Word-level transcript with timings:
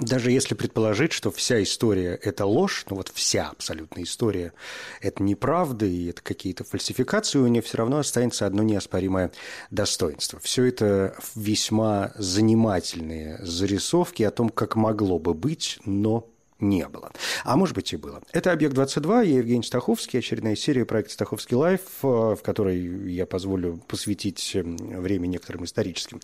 Даже 0.00 0.30
если 0.30 0.54
предположить, 0.54 1.12
что 1.12 1.30
вся 1.30 1.62
история– 1.62 2.18
это 2.22 2.46
ложь, 2.46 2.86
ну 2.88 2.96
вот 2.96 3.10
вся 3.14 3.50
абсолютная 3.50 4.04
история– 4.04 4.54
это 5.02 5.22
неправда 5.22 5.84
и 5.84 6.06
это 6.06 6.22
какие-то 6.22 6.64
фальсификации, 6.64 7.38
у 7.38 7.46
нее 7.46 7.60
все 7.60 7.78
равно 7.78 7.98
останется 7.98 8.46
одно 8.46 8.62
неоспоримое 8.62 9.30
достоинство. 9.70 10.40
Все 10.40 10.64
это 10.64 11.16
весьма 11.34 12.12
занимательные 12.16 13.38
зарисовки 13.44 14.22
о 14.22 14.30
том, 14.30 14.48
как 14.48 14.74
могло 14.74 15.18
бы 15.18 15.34
быть, 15.34 15.78
но 15.84 16.30
не 16.60 16.86
было. 16.88 17.12
А 17.44 17.56
может 17.56 17.74
быть 17.74 17.92
и 17.92 17.96
было. 17.96 18.22
Это 18.32 18.52
«Объект-22», 18.52 19.26
я 19.26 19.38
Евгений 19.38 19.62
Стаховский, 19.62 20.18
очередная 20.18 20.56
серия 20.56 20.84
проекта 20.84 21.14
«Стаховский 21.14 21.56
лайф», 21.56 21.80
э, 22.02 22.06
в 22.06 22.40
которой 22.42 22.78
я 23.10 23.26
позволю 23.26 23.80
посвятить 23.88 24.52
э, 24.54 24.62
время 24.62 25.26
некоторым 25.26 25.64
историческим 25.64 26.20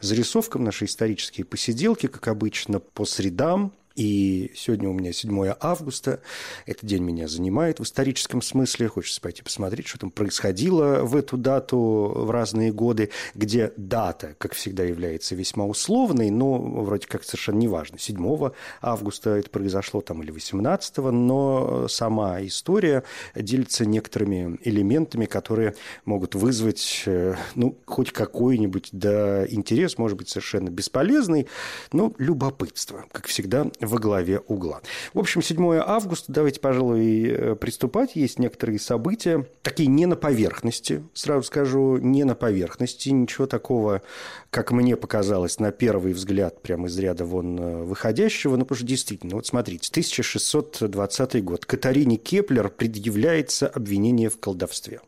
зарисовкам, 0.00 0.64
наши 0.64 0.84
исторические 0.84 1.44
посиделки, 1.44 2.06
как 2.06 2.28
обычно, 2.28 2.80
по 2.80 3.04
средам, 3.04 3.72
и 3.94 4.50
сегодня 4.54 4.88
у 4.88 4.92
меня 4.92 5.12
7 5.12 5.54
августа. 5.60 6.20
Этот 6.66 6.84
день 6.84 7.02
меня 7.02 7.28
занимает 7.28 7.80
в 7.80 7.84
историческом 7.84 8.42
смысле. 8.42 8.88
Хочется 8.88 9.20
пойти 9.20 9.42
посмотреть, 9.42 9.86
что 9.86 9.98
там 9.98 10.10
происходило 10.10 11.02
в 11.02 11.16
эту 11.16 11.36
дату 11.36 12.12
в 12.14 12.30
разные 12.30 12.72
годы, 12.72 13.10
где 13.34 13.72
дата, 13.76 14.34
как 14.38 14.54
всегда, 14.54 14.84
является 14.84 15.34
весьма 15.34 15.66
условной, 15.66 16.30
но 16.30 16.58
вроде 16.58 17.06
как 17.06 17.24
совершенно 17.24 17.58
неважно. 17.58 17.98
7 17.98 18.50
августа 18.80 19.30
это 19.30 19.50
произошло 19.50 20.00
там 20.00 20.22
или 20.22 20.30
18, 20.30 20.98
но 20.98 21.86
сама 21.88 22.42
история 22.42 23.04
делится 23.34 23.84
некоторыми 23.84 24.58
элементами, 24.64 25.26
которые 25.26 25.74
могут 26.04 26.34
вызвать, 26.34 27.04
э, 27.06 27.34
ну, 27.54 27.78
хоть 27.86 28.12
какой-нибудь, 28.12 28.88
да, 28.92 29.46
интерес, 29.46 29.98
может 29.98 30.16
быть, 30.16 30.28
совершенно 30.28 30.70
бесполезный, 30.70 31.46
но 31.92 32.12
любопытство, 32.18 33.04
как 33.12 33.26
всегда, 33.26 33.66
во 33.86 33.98
главе 33.98 34.40
угла. 34.40 34.80
В 35.14 35.18
общем, 35.18 35.42
7 35.42 35.76
августа, 35.76 36.32
давайте, 36.32 36.60
пожалуй, 36.60 37.28
э, 37.28 37.54
приступать. 37.56 38.16
Есть 38.16 38.38
некоторые 38.38 38.78
события, 38.78 39.46
такие 39.62 39.88
не 39.88 40.06
на 40.06 40.16
поверхности, 40.16 41.04
сразу 41.14 41.44
скажу, 41.44 41.98
не 41.98 42.24
на 42.24 42.34
поверхности, 42.34 43.10
ничего 43.10 43.46
такого, 43.46 44.02
как 44.50 44.70
мне 44.70 44.96
показалось, 44.96 45.58
на 45.58 45.72
первый 45.72 46.12
взгляд, 46.12 46.62
прямо 46.62 46.88
из 46.88 46.98
ряда 46.98 47.24
вон 47.24 47.58
э, 47.58 47.82
выходящего, 47.82 48.56
ну, 48.56 48.64
потому 48.64 48.76
что 48.76 48.86
действительно, 48.86 49.36
вот 49.36 49.46
смотрите, 49.46 49.88
1620 49.90 51.44
год, 51.44 51.66
Катарине 51.66 52.16
Кеплер 52.16 52.68
предъявляется 52.68 53.68
обвинение 53.68 54.28
в 54.28 54.38
колдовстве. 54.38 55.00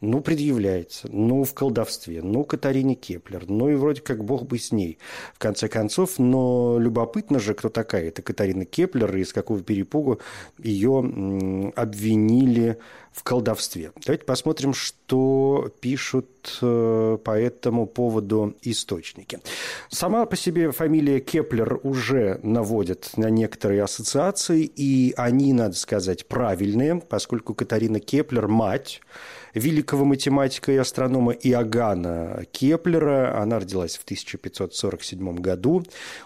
Ну, 0.00 0.20
предъявляется. 0.20 1.08
Ну, 1.10 1.44
в 1.44 1.54
колдовстве. 1.54 2.22
Ну, 2.22 2.44
Катарине 2.44 2.94
Кеплер. 2.94 3.44
Ну, 3.48 3.70
и 3.70 3.74
вроде 3.74 4.02
как 4.02 4.24
бог 4.24 4.46
бы 4.46 4.58
с 4.58 4.72
ней. 4.72 4.98
В 5.34 5.38
конце 5.38 5.68
концов, 5.68 6.18
но 6.18 6.78
любопытно 6.78 7.38
же, 7.38 7.54
кто 7.54 7.68
такая 7.68 8.08
эта 8.08 8.22
Катарина 8.22 8.64
Кеплер 8.64 9.16
и 9.16 9.20
из 9.20 9.32
какого 9.32 9.62
перепугу 9.62 10.20
ее 10.58 11.72
обвинили 11.74 12.78
в 13.16 13.22
колдовстве. 13.22 13.92
Давайте 14.04 14.24
посмотрим, 14.24 14.74
что 14.74 15.72
пишут 15.80 16.58
э, 16.60 17.18
по 17.24 17.30
этому 17.30 17.86
поводу 17.86 18.54
источники. 18.60 19.40
Сама 19.88 20.26
по 20.26 20.36
себе 20.36 20.70
фамилия 20.70 21.20
Кеплер 21.20 21.80
уже 21.82 22.38
наводит 22.42 23.16
на 23.16 23.30
некоторые 23.30 23.82
ассоциации, 23.82 24.64
и 24.64 25.14
они, 25.16 25.54
надо 25.54 25.76
сказать, 25.76 26.26
правильные, 26.26 27.00
поскольку 27.00 27.54
Катарина 27.54 28.00
Кеплер– 28.00 28.48
мать 28.48 29.00
великого 29.56 30.04
математика 30.04 30.70
и 30.70 30.76
астронома 30.76 31.32
Иоганна 31.32 32.44
Кеплера. 32.52 33.40
Она 33.40 33.58
родилась 33.58 33.96
в 33.96 34.04
1547 34.04 35.36
году, 35.36 35.82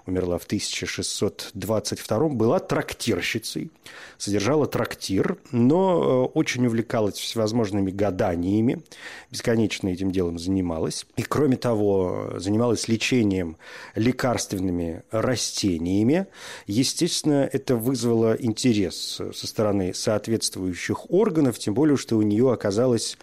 умерла 0.07 0.39
в 0.39 0.45
1622, 0.45 2.29
была 2.31 2.59
трактирщицей, 2.59 3.71
содержала 4.19 4.67
трактир, 4.67 5.39
но 5.53 6.27
э, 6.35 6.39
очень 6.39 6.67
увлекалась 6.67 6.80
всевозможными 7.17 7.91
гаданиями, 7.91 8.83
бесконечно 9.31 9.89
этим 9.89 10.11
делом 10.11 10.39
занималась. 10.39 11.07
И, 11.17 11.23
кроме 11.23 11.57
того, 11.57 12.35
занималась 12.37 12.89
лечением 12.89 13.57
лекарственными 13.95 15.03
растениями. 15.11 16.27
Естественно, 16.67 17.49
это 17.53 17.77
вызвало 17.77 18.35
интерес 18.35 19.21
со 19.35 19.47
стороны 19.47 19.95
соответствующих 19.95 21.11
органов, 21.11 21.59
тем 21.59 21.75
более, 21.75 21.97
что 21.97 22.17
у 22.17 22.23
нее 22.23 22.53
оказалась 22.53 23.17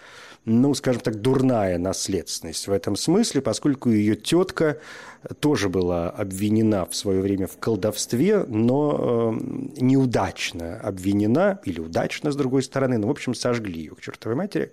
ну, 0.50 0.74
скажем 0.76 1.02
так, 1.02 1.20
дурная 1.20 1.78
наследственность 1.78 2.68
в 2.68 2.72
этом 2.72 2.96
смысле, 2.96 3.42
поскольку 3.42 3.90
ее 3.90 4.16
тетка 4.16 4.80
тоже 5.40 5.70
была 5.70 6.10
обвинена 6.10 6.86
в 6.86 6.96
свое 6.96 7.22
время 7.22 7.48
в 7.48 7.58
колдовстве, 7.58 8.44
но 8.48 9.34
э, 9.36 9.82
неудачно 9.82 10.80
обвинена, 10.80 11.60
или 11.66 11.80
удачно, 11.80 12.32
с 12.32 12.36
другой 12.36 12.64
стороны, 12.64 12.98
ну, 12.98 13.08
в 13.08 13.12
общем, 13.12 13.34
сожгли 13.34 13.80
ее 13.80 13.96
к 13.96 14.02
чертовой 14.02 14.36
матери 14.36 14.72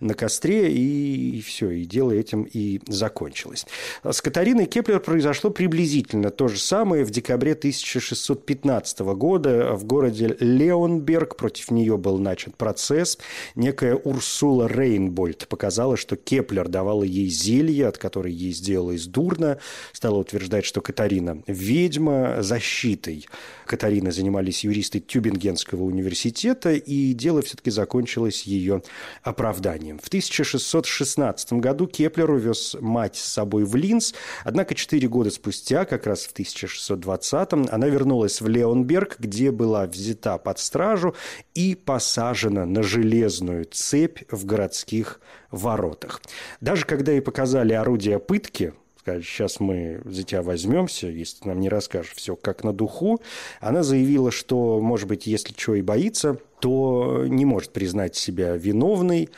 на 0.00 0.14
костре, 0.14 0.72
и, 0.72 1.38
и 1.38 1.40
все, 1.40 1.70
и 1.70 1.84
дело 1.84 2.12
этим 2.12 2.42
и 2.44 2.80
закончилось. 2.88 3.66
С 4.02 4.20
Катариной 4.20 4.66
Кеплер 4.66 5.00
произошло 5.00 5.50
приблизительно 5.50 6.30
то 6.30 6.48
же 6.48 6.58
самое 6.58 7.04
в 7.04 7.10
декабре 7.10 7.52
1615 7.52 9.00
года 9.00 9.74
в 9.74 9.84
городе 9.84 10.36
Леонберг. 10.40 11.36
Против 11.36 11.70
нее 11.70 11.96
был 11.96 12.18
начат 12.18 12.56
процесс. 12.56 13.18
Некая 13.54 13.94
Урсула 13.94 14.66
Рейнбольд 14.66 15.48
показала, 15.48 15.96
что 15.96 16.16
Кеплер 16.16 16.68
давала 16.68 17.02
ей 17.02 17.28
зелье, 17.28 17.88
от 17.88 17.98
которой 17.98 18.32
ей 18.32 18.52
сделалось 18.52 19.06
дурно, 19.06 19.58
стала 19.92 20.18
утверждать, 20.18 20.64
что 20.64 20.80
Катарина– 20.80 21.42
ведьма, 21.46 22.42
защитой 22.42 23.26
Катарины 23.66 24.12
занимались 24.12 24.64
юристы 24.64 25.00
Тюбингенского 25.00 25.82
университета, 25.82 26.72
и 26.72 27.12
дело 27.12 27.42
все-таки 27.42 27.70
закончилось 27.70 28.42
ее 28.42 28.82
оправданием. 29.22 29.98
В 29.98 30.08
1616 30.08 31.54
году 31.54 31.86
Кеплер 31.86 32.30
увез 32.30 32.76
мать 32.80 33.16
с 33.16 33.24
собой 33.24 33.64
в 33.64 33.74
Линц, 33.76 34.12
однако 34.44 34.74
четыре 34.74 35.08
года 35.08 35.30
спустя, 35.30 35.84
как 35.84 36.06
раз 36.06 36.24
в 36.24 36.34
1620-м, 36.34 37.68
она 37.70 37.88
вернулась 37.88 38.40
в 38.40 38.48
Леонберг, 38.48 39.16
где 39.18 39.50
была 39.50 39.86
взята 39.86 40.38
под 40.38 40.58
стражу 40.58 41.14
и 41.54 41.74
посажена 41.74 42.66
на 42.66 42.82
железную 42.82 43.66
цепь 43.70 44.20
в 44.30 44.44
городских 44.44 45.20
воротах. 45.50 46.20
Даже 46.60 46.84
когда 46.84 47.12
ей 47.12 47.20
показали 47.20 47.72
орудия 47.72 48.18
пытки, 48.18 48.72
сказать, 49.02 49.24
сейчас 49.24 49.58
мы 49.58 50.00
за 50.04 50.22
тебя 50.22 50.42
возьмемся, 50.42 51.08
если 51.08 51.40
ты 51.40 51.48
нам 51.48 51.60
не 51.60 51.68
расскажешь 51.68 52.12
все 52.14 52.36
как 52.36 52.62
на 52.62 52.72
духу. 52.72 53.20
Она 53.60 53.82
заявила, 53.82 54.30
что, 54.30 54.80
может 54.80 55.08
быть, 55.08 55.26
если 55.26 55.52
чего 55.52 55.74
и 55.76 55.82
боится, 55.82 56.38
то 56.62 57.24
не 57.26 57.44
может 57.44 57.72
признать 57.72 58.14
себя 58.14 58.56
виновной 58.56 59.28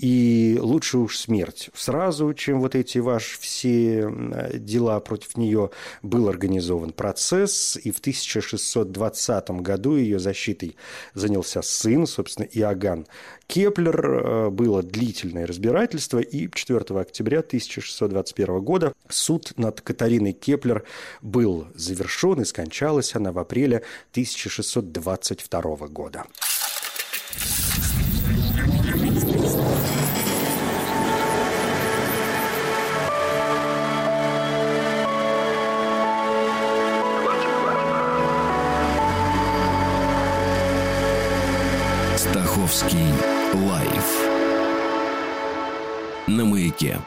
и 0.00 0.56
лучше 0.58 0.96
уж 0.96 1.18
смерть 1.18 1.68
сразу, 1.74 2.32
чем 2.32 2.60
вот 2.60 2.74
эти 2.74 2.96
ваши 2.96 3.38
все 3.38 4.10
дела 4.54 4.98
против 5.00 5.36
нее. 5.36 5.70
Был 6.02 6.30
организован 6.30 6.92
процесс, 6.92 7.76
и 7.76 7.90
в 7.90 7.98
1620 7.98 9.50
году 9.60 9.96
ее 9.96 10.18
защитой 10.18 10.76
занялся 11.12 11.60
сын, 11.60 12.06
собственно, 12.06 12.46
Иоганн 12.46 13.06
Кеплер. 13.46 14.06
Э, 14.06 14.48
было 14.48 14.82
длительное 14.82 15.46
разбирательство, 15.46 16.18
и 16.18 16.48
4 16.50 16.78
октября 16.98 17.40
1621 17.40 18.60
года 18.60 18.94
суд 19.10 19.52
над 19.58 19.82
Катариной 19.82 20.32
Кеплер 20.32 20.84
был 21.20 21.66
завершен, 21.74 22.40
и 22.40 22.46
скончалась 22.46 23.14
она 23.14 23.32
в 23.32 23.38
апреле 23.38 23.82
1622 24.12 25.88
года. 25.88 26.24
Стаховский 42.16 43.12
лайф 43.54 44.04
на 46.26 46.44
маяке. 46.44 46.98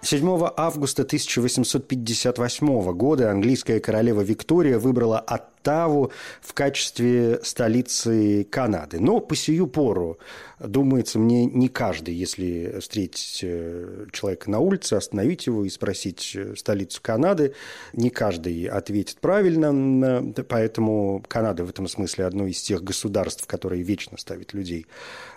7 0.00 0.50
августа 0.56 1.02
1858 1.02 2.92
года 2.92 3.32
английская 3.32 3.80
королева 3.80 4.20
Виктория 4.20 4.78
выбрала 4.78 5.18
Оттаву 5.18 6.12
в 6.40 6.54
качестве 6.54 7.40
столицы 7.42 8.44
Канады. 8.44 9.00
Но 9.00 9.18
по 9.18 9.34
сию 9.34 9.66
пору, 9.66 10.18
думается 10.60 11.18
мне, 11.18 11.46
не 11.46 11.68
каждый, 11.68 12.14
если 12.14 12.78
встретить 12.80 13.40
э, 13.42 14.06
человека 14.12 14.48
на 14.48 14.60
улице, 14.60 14.94
остановить 14.94 15.46
его 15.46 15.64
и 15.64 15.68
спросить 15.68 16.32
э, 16.36 16.54
столицу 16.54 17.00
Канады, 17.02 17.54
не 17.92 18.10
каждый 18.10 18.66
ответит 18.66 19.18
правильно, 19.18 20.32
поэтому 20.48 21.24
Канада 21.26 21.64
в 21.64 21.70
этом 21.70 21.88
смысле 21.88 22.26
одно 22.26 22.46
из 22.46 22.62
тех 22.62 22.84
государств, 22.84 23.46
которые 23.48 23.82
вечно 23.82 24.16
ставят 24.16 24.54
людей 24.54 24.86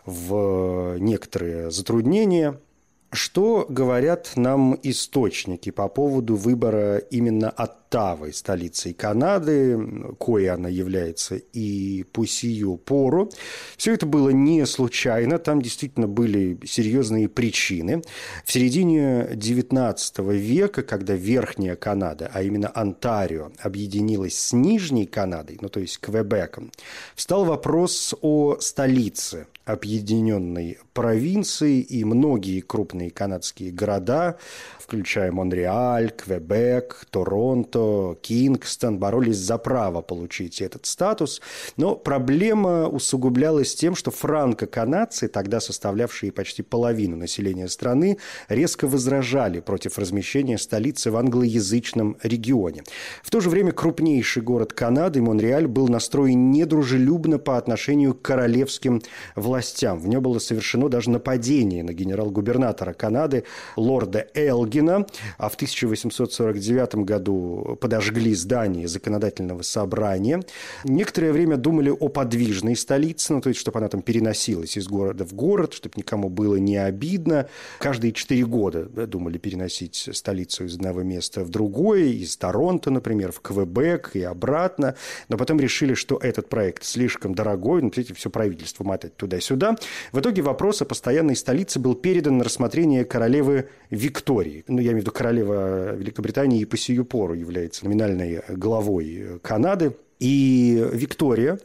в 0.05 0.97
некоторые 0.99 1.71
затруднения– 1.71 2.59
что 3.11 3.65
говорят 3.67 4.31
нам 4.35 4.79
источники 4.83 5.69
по 5.69 5.89
поводу 5.89 6.35
выбора 6.35 6.97
именно 6.97 7.49
Оттавы, 7.49 8.31
столицей 8.31 8.93
Канады, 8.93 10.15
кое 10.17 10.53
она 10.53 10.69
является 10.69 11.35
и 11.35 12.03
по 12.13 12.25
сию 12.25 12.77
пору? 12.77 13.29
Все 13.75 13.93
это 13.93 14.05
было 14.05 14.29
не 14.29 14.65
случайно, 14.65 15.39
там 15.39 15.61
действительно 15.61 16.07
были 16.07 16.57
серьезные 16.65 17.27
причины. 17.27 18.01
В 18.45 18.51
середине 18.51 19.27
XIX 19.33 20.33
века, 20.33 20.81
когда 20.83 21.13
Верхняя 21.13 21.75
Канада, 21.75 22.31
а 22.33 22.43
именно 22.43 22.71
Онтарио, 22.73 23.51
объединилась 23.59 24.37
с 24.37 24.53
Нижней 24.53 25.05
Канадой, 25.05 25.57
ну 25.59 25.67
то 25.67 25.81
есть 25.81 25.97
Квебеком, 25.99 26.71
встал 27.15 27.43
вопрос 27.43 28.15
о 28.21 28.57
столице 28.61 29.47
объединенной 29.65 30.79
провинции, 30.93 31.81
и 31.81 32.03
многие 32.03 32.61
крупные 32.61 33.11
канадские 33.11 33.71
города, 33.71 34.37
включая 34.79 35.31
Монреаль, 35.31 36.11
Квебек, 36.11 37.05
Торонто, 37.09 38.17
Кингстон, 38.21 38.99
боролись 38.99 39.37
за 39.37 39.57
право 39.57 40.01
получить 40.01 40.61
этот 40.61 40.85
статус. 40.85 41.41
Но 41.77 41.95
проблема 41.95 42.87
усугублялась 42.87 43.75
тем, 43.75 43.95
что 43.95 44.11
франко-канадцы, 44.11 45.27
тогда 45.27 45.59
составлявшие 45.59 46.31
почти 46.31 46.61
половину 46.61 47.15
населения 47.15 47.69
страны, 47.69 48.17
резко 48.49 48.87
возражали 48.87 49.59
против 49.59 49.97
размещения 49.97 50.57
столицы 50.57 51.11
в 51.11 51.17
англоязычном 51.17 52.17
регионе. 52.23 52.83
В 53.23 53.29
то 53.29 53.39
же 53.39 53.49
время 53.49 53.71
крупнейший 53.71 54.41
город 54.41 54.73
Канады, 54.73 55.21
Монреаль, 55.21 55.67
был 55.67 55.87
настроен 55.87 56.51
недружелюбно 56.51 57.39
по 57.39 57.57
отношению 57.57 58.13
к 58.13 58.21
королевским 58.21 59.01
властям. 59.35 59.60
В 59.61 60.07
нем 60.07 60.21
было 60.21 60.39
совершено 60.39 60.89
даже 60.89 61.09
нападение 61.09 61.83
на 61.83 61.93
генерал-губернатора 61.93 62.93
Канады 62.93 63.43
лорда 63.75 64.27
Элгина, 64.33 65.05
а 65.37 65.49
в 65.49 65.55
1849 65.55 66.95
году 66.95 67.77
подожгли 67.79 68.33
здание 68.33 68.87
законодательного 68.87 69.61
собрания. 69.61 70.41
Некоторое 70.83 71.31
время 71.31 71.57
думали 71.57 71.89
о 71.89 72.09
подвижной 72.09 72.75
столице, 72.75 73.33
ну, 73.33 73.41
то 73.41 73.49
есть, 73.49 73.59
чтобы 73.59 73.79
она 73.79 73.87
там 73.87 74.01
переносилась 74.01 74.77
из 74.77 74.87
города 74.87 75.25
в 75.25 75.33
город, 75.33 75.73
чтобы 75.73 75.93
никому 75.97 76.29
было 76.29 76.55
не 76.55 76.77
обидно. 76.77 77.47
Каждые 77.79 78.13
четыре 78.13 78.45
года 78.45 78.85
думали 79.07 79.37
переносить 79.37 80.09
столицу 80.11 80.65
из 80.65 80.75
одного 80.75 81.03
места 81.03 81.43
в 81.43 81.49
другое, 81.49 82.05
из 82.05 82.35
Торонто, 82.37 82.91
например, 82.91 83.31
в 83.31 83.41
Квебек 83.41 84.11
и 84.15 84.21
обратно. 84.21 84.95
Но 85.29 85.37
потом 85.37 85.59
решили, 85.59 85.93
что 85.93 86.17
этот 86.17 86.49
проект 86.49 86.83
слишком 86.83 87.35
дорогой, 87.35 87.81
ну, 87.81 87.87
смотрите, 87.87 88.13
все 88.13 88.29
правительство 88.29 88.83
мотать 88.83 89.15
туда-сюда. 89.41 89.75
В 90.11 90.19
итоге 90.19 90.41
вопрос 90.41 90.81
о 90.81 90.85
постоянной 90.85 91.35
столице 91.35 91.79
был 91.79 91.95
передан 91.95 92.37
на 92.37 92.43
рассмотрение 92.43 93.03
королевы 93.03 93.69
Виктории. 93.89 94.63
Ну, 94.67 94.79
я 94.79 94.91
имею 94.91 94.97
в 94.97 95.01
виду 95.01 95.11
королева 95.11 95.95
Великобритании 95.95 96.61
и 96.61 96.65
по 96.65 96.77
сию 96.77 97.05
пору 97.05 97.33
является 97.33 97.85
номинальной 97.85 98.41
главой 98.49 99.39
Канады. 99.41 99.95
И 100.19 100.87
Виктория 100.93 101.57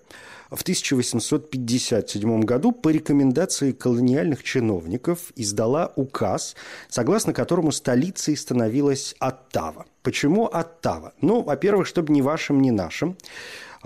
в 0.50 0.62
1857 0.62 2.40
году 2.42 2.72
по 2.72 2.88
рекомендации 2.88 3.72
колониальных 3.72 4.42
чиновников 4.42 5.32
издала 5.36 5.92
указ, 5.96 6.56
согласно 6.88 7.32
которому 7.34 7.72
столицей 7.72 8.36
становилась 8.36 9.14
Оттава. 9.18 9.84
Почему 10.02 10.46
Оттава? 10.46 11.12
Ну, 11.20 11.42
во-первых, 11.42 11.86
чтобы 11.86 12.12
ни 12.12 12.22
вашим, 12.22 12.62
ни 12.62 12.70
нашим. 12.70 13.16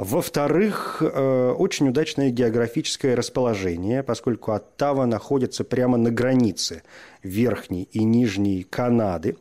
Во-вторых, 0.03 1.03
э, 1.03 1.55
очень 1.59 1.91
удачное 1.91 2.31
географическое 2.31 3.15
расположение, 3.15 4.03
поскольку 4.03 4.53
Оттава 4.53 5.05
находится 5.05 5.63
прямо 5.63 5.99
на 5.99 6.11
границе 6.11 6.83
Верхней 7.23 7.89
и 7.93 8.03
Нижней 8.05 8.63
Канады. 8.63 9.37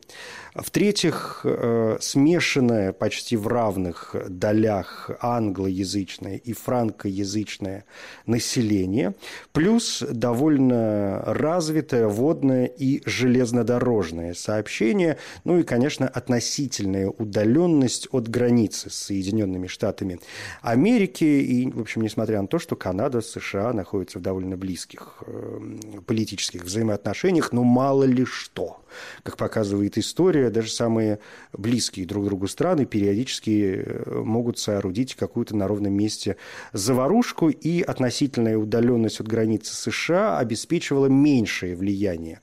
В-третьих, 0.54 1.42
э, 1.44 1.98
смешанное 2.00 2.92
почти 2.92 3.36
в 3.36 3.46
равных 3.46 4.16
долях 4.28 5.10
англоязычное 5.20 6.36
и 6.36 6.52
франкоязычное 6.52 7.84
население, 8.26 9.14
плюс 9.52 10.02
довольно 10.10 11.22
развитое 11.24 12.08
водное 12.08 12.66
и 12.66 13.00
железнодорожное 13.06 14.34
сообщение, 14.34 15.18
ну 15.44 15.58
и, 15.58 15.62
конечно, 15.62 16.08
относительная 16.08 17.08
удаленность 17.08 18.08
от 18.10 18.28
границы 18.28 18.90
с 18.90 18.94
Соединенными 18.94 19.68
Штатами 19.68 20.18
Америки. 20.62 21.24
И, 21.24 21.70
в 21.70 21.80
общем, 21.80 22.02
несмотря 22.02 22.42
на 22.42 22.48
то, 22.48 22.58
что 22.58 22.74
Канада 22.74 23.20
США 23.20 23.72
находятся 23.72 24.18
в 24.18 24.22
довольно 24.22 24.56
близких 24.56 25.22
э, 25.26 25.60
политических 26.06 26.64
взаимоотношениях, 26.64 27.52
но 27.52 27.62
мало 27.70 28.04
ли 28.04 28.24
что. 28.24 28.79
Как 29.22 29.36
показывает 29.36 29.98
история, 29.98 30.50
даже 30.50 30.70
самые 30.70 31.18
близкие 31.52 32.06
друг 32.06 32.24
другу 32.24 32.48
страны 32.48 32.86
периодически 32.86 33.84
э, 33.84 34.22
могут 34.22 34.58
соорудить 34.58 35.14
какую-то 35.14 35.56
на 35.56 35.68
ровном 35.68 35.92
месте 35.92 36.36
заварушку, 36.72 37.48
и 37.48 37.82
относительная 37.82 38.56
удаленность 38.56 39.20
от 39.20 39.28
границы 39.28 39.74
США 39.74 40.38
обеспечивала 40.38 41.06
меньшее 41.06 41.76
влияние 41.76 42.40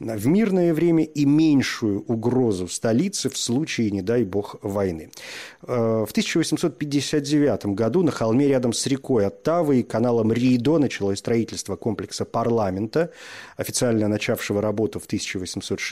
в 0.00 0.26
мирное 0.26 0.72
время 0.72 1.04
и 1.04 1.24
меньшую 1.24 2.04
угрозу 2.06 2.68
столице 2.68 3.28
в 3.28 3.36
случае, 3.36 3.90
не 3.90 4.02
дай 4.02 4.24
бог, 4.24 4.56
войны. 4.62 5.10
Э, 5.62 6.04
в 6.06 6.10
1859 6.10 7.66
году 7.66 8.02
на 8.02 8.10
холме 8.10 8.46
рядом 8.48 8.72
с 8.72 8.86
рекой 8.86 9.26
Оттавой 9.26 9.80
и 9.80 9.82
каналом 9.82 10.32
Ридо 10.32 10.78
началось 10.78 11.18
строительство 11.18 11.76
комплекса 11.76 12.24
парламента, 12.24 13.10
официально 13.56 14.08
начавшего 14.08 14.62
работу 14.62 15.00
в 15.00 15.06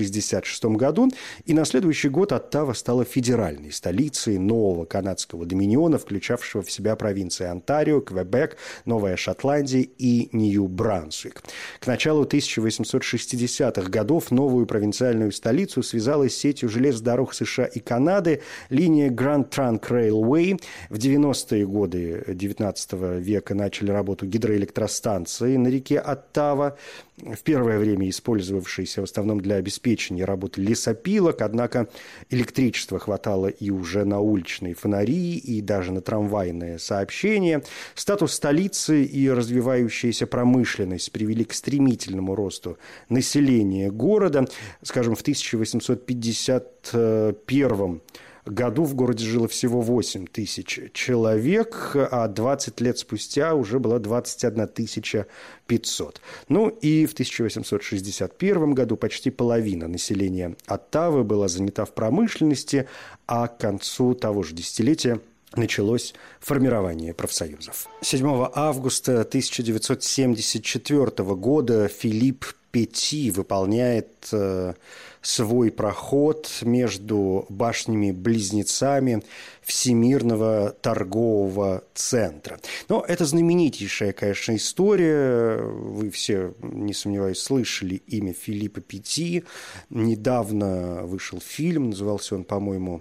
1866 0.05 0.65
году, 0.77 1.09
и 1.45 1.55
на 1.55 1.65
следующий 1.65 2.09
год 2.09 2.33
Оттава 2.33 2.73
стала 2.73 3.05
федеральной 3.05 3.73
столицей 3.73 4.39
нового 4.39 4.85
канадского 4.85 5.47
доминиона, 5.47 5.99
включавшего 5.99 6.63
в 6.63 6.71
себя 6.71 6.97
провинции 6.97 7.47
Онтарио, 7.47 8.01
Квебек, 8.01 8.57
Новая 8.85 9.17
Шотландия 9.17 9.87
и 9.99 10.29
Нью-Брансуик. 10.33 11.43
К 11.81 11.87
началу 11.87 12.25
1860-х 12.25 13.89
годов 13.91 14.31
новую 14.31 14.67
провинциальную 14.67 15.33
столицу 15.33 15.83
связалась 15.83 16.35
с 16.35 16.39
сетью 16.39 16.69
железных 16.69 17.05
дорог 17.05 17.35
США 17.35 17.65
и 17.65 17.81
Канады 17.81 18.43
линия 18.71 19.11
Grand 19.11 19.49
Trunk 19.49 19.89
Railway. 19.89 20.61
В 20.91 20.97
90-е 20.97 21.67
годы 21.67 22.25
XIX 22.27 23.21
века 23.21 23.55
начали 23.55 23.91
работу 23.91 24.27
гидроэлектростанции 24.27 25.57
на 25.57 25.69
реке 25.69 25.99
Оттава 25.99 26.77
в 27.19 27.43
первое 27.43 27.79
время 27.79 28.09
использовавшиеся 28.11 29.01
в 29.01 29.05
основном 29.05 29.41
для 29.41 29.55
обеспечения 29.57 30.25
работы 30.25 30.61
лесопилок, 30.61 31.41
однако 31.41 31.89
электричества 32.31 32.99
хватало 32.99 33.47
и 33.47 33.71
уже 33.71 34.05
на 34.05 34.21
уличные 34.21 34.75
фонари, 34.75 35.37
и 35.37 35.63
даже 35.63 35.93
на 35.93 36.03
трамвайное 36.03 36.79
сообщение. 36.79 37.63
Статус 37.95 38.33
столицы 38.33 39.05
и 39.05 39.31
развивающаяся 39.31 40.27
промышленность 40.27 41.13
привели 41.13 41.45
к 41.45 41.55
стремительному 41.55 42.35
росту 42.35 42.77
населения 43.09 43.91
города. 43.91 44.47
Скажем, 44.83 45.15
в 45.15 45.23
1851 45.23 47.81
году 47.81 48.03
в 48.47 48.95
городе 48.95 49.25
жило 49.25 49.49
всего 49.49 49.81
8 49.81 50.27
тысяч 50.27 50.81
человек, 50.93 51.93
а 51.95 52.29
20 52.29 52.81
лет 52.81 52.99
спустя 52.99 53.55
уже 53.55 53.79
было 53.79 53.99
21 53.99 54.69
тысяча 54.69 55.27
500. 55.67 56.21
Ну 56.49 56.69
и 56.69 57.07
в 57.07 57.13
1861 57.13 58.75
году 58.75 58.97
почти 58.97 59.31
половина 59.31 59.89
населения 59.89 60.57
Оттавы 60.67 61.25
была 61.25 61.49
занята 61.49 61.85
в 61.85 61.93
промышленности, 61.93 62.89
а 63.27 63.49
к 63.49 63.59
концу 63.59 64.15
того 64.15 64.43
же 64.43 64.55
десятилетия 64.55 65.21
началось 65.55 66.15
формирование 66.41 67.15
профсоюзов. 67.15 67.89
7 68.01 68.49
августа 68.55 69.23
1974 69.23 71.11
года 71.35 71.89
Филипп 71.89 72.45
Пети 72.77 73.31
выполняет 73.31 74.29
э, 74.33 74.75
свой 75.23 75.71
проход 75.71 76.51
между 76.61 77.47
башнями-близнецами 77.49 79.23
Всемирного 79.63 80.77
торгового 80.83 81.85
центра. 81.95 82.61
Но 82.91 83.03
это 83.09 83.25
знаменитейшая, 83.25 84.13
конечно, 84.13 84.55
история. 84.55 85.57
Вы 85.57 86.11
все, 86.11 86.53
не 86.61 86.93
сомневаюсь, 86.93 87.39
слышали 87.39 88.03
имя 88.09 88.35
Филиппа 88.35 88.83
Пяти. 88.83 89.45
Недавно 89.89 91.07
вышел 91.07 91.41
фильм, 91.41 91.89
назывался 91.89 92.35
он, 92.35 92.45
по-моему, 92.45 93.01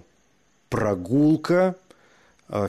«Прогулка», 0.70 1.76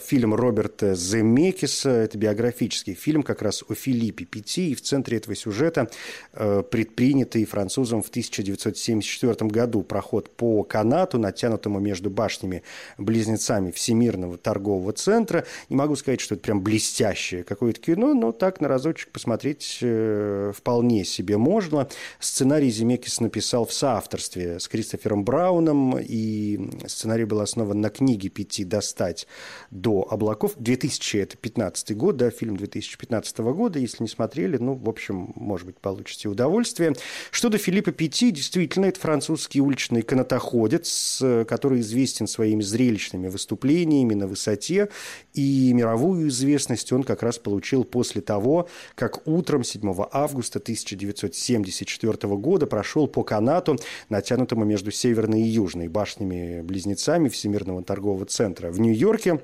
фильм 0.03 0.33
Роберта 0.33 0.95
Земекиса. 0.95 1.89
Это 1.89 2.17
биографический 2.17 2.93
фильм 2.93 3.23
как 3.23 3.41
раз 3.41 3.63
о 3.67 3.73
Филиппе 3.75 4.25
Пяти. 4.25 4.71
И 4.71 4.75
в 4.75 4.81
центре 4.81 5.17
этого 5.17 5.35
сюжета 5.35 5.89
э, 6.33 6.63
предпринятый 6.69 7.45
французом 7.45 8.01
в 8.01 8.09
1974 8.09 9.49
году 9.49 9.83
проход 9.83 10.35
по 10.35 10.63
канату, 10.63 11.19
натянутому 11.19 11.79
между 11.79 12.09
башнями-близнецами 12.09 13.71
Всемирного 13.71 14.37
торгового 14.37 14.93
центра. 14.93 15.45
Не 15.69 15.75
могу 15.75 15.95
сказать, 15.95 16.21
что 16.21 16.35
это 16.35 16.43
прям 16.43 16.61
блестящее 16.61 17.43
какое-то 17.43 17.79
кино, 17.79 18.13
но 18.13 18.31
так 18.31 18.61
на 18.61 18.67
разочек 18.67 19.11
посмотреть 19.11 19.79
э, 19.81 20.51
вполне 20.55 21.05
себе 21.05 21.37
можно. 21.37 21.87
Сценарий 22.19 22.69
Земекис 22.69 23.19
написал 23.19 23.65
в 23.65 23.73
соавторстве 23.73 24.59
с 24.59 24.67
Кристофером 24.67 25.23
Брауном, 25.23 25.97
и 25.99 26.69
сценарий 26.87 27.25
был 27.25 27.41
основан 27.41 27.81
на 27.81 27.89
книге 27.89 28.29
«Пяти 28.29 28.63
достать» 28.63 29.27
до 29.71 30.07
облаков. 30.09 30.53
2015 30.57 31.95
год, 31.95 32.17
да, 32.17 32.29
фильм 32.29 32.57
2015 32.57 33.37
года. 33.39 33.79
Если 33.79 34.03
не 34.03 34.09
смотрели, 34.09 34.57
ну, 34.57 34.73
в 34.73 34.89
общем, 34.89 35.33
может 35.35 35.65
быть, 35.65 35.77
получите 35.79 36.29
удовольствие. 36.29 36.93
Что 37.31 37.49
до 37.49 37.57
Филиппа 37.57 37.91
Пяти, 37.91 38.31
действительно, 38.31 38.85
это 38.85 38.99
французский 38.99 39.61
уличный 39.61 40.01
канатоходец, 40.01 41.21
который 41.47 41.81
известен 41.81 42.27
своими 42.27 42.61
зрелищными 42.61 43.27
выступлениями 43.27 44.13
на 44.13 44.27
высоте. 44.27 44.89
И 45.33 45.71
мировую 45.73 46.29
известность 46.29 46.91
он 46.93 47.03
как 47.03 47.23
раз 47.23 47.37
получил 47.37 47.83
после 47.83 48.21
того, 48.21 48.67
как 48.95 49.27
утром 49.27 49.63
7 49.63 49.81
августа 50.11 50.59
1974 50.59 52.35
года 52.35 52.67
прошел 52.67 53.07
по 53.07 53.23
канату, 53.23 53.77
натянутому 54.09 54.65
между 54.65 54.91
северной 54.91 55.41
и 55.41 55.45
южной 55.45 55.87
башнями-близнецами 55.87 57.29
Всемирного 57.29 57.83
торгового 57.83 58.25
центра 58.25 58.71
в 58.71 58.79
Нью-Йорке. 58.79 59.41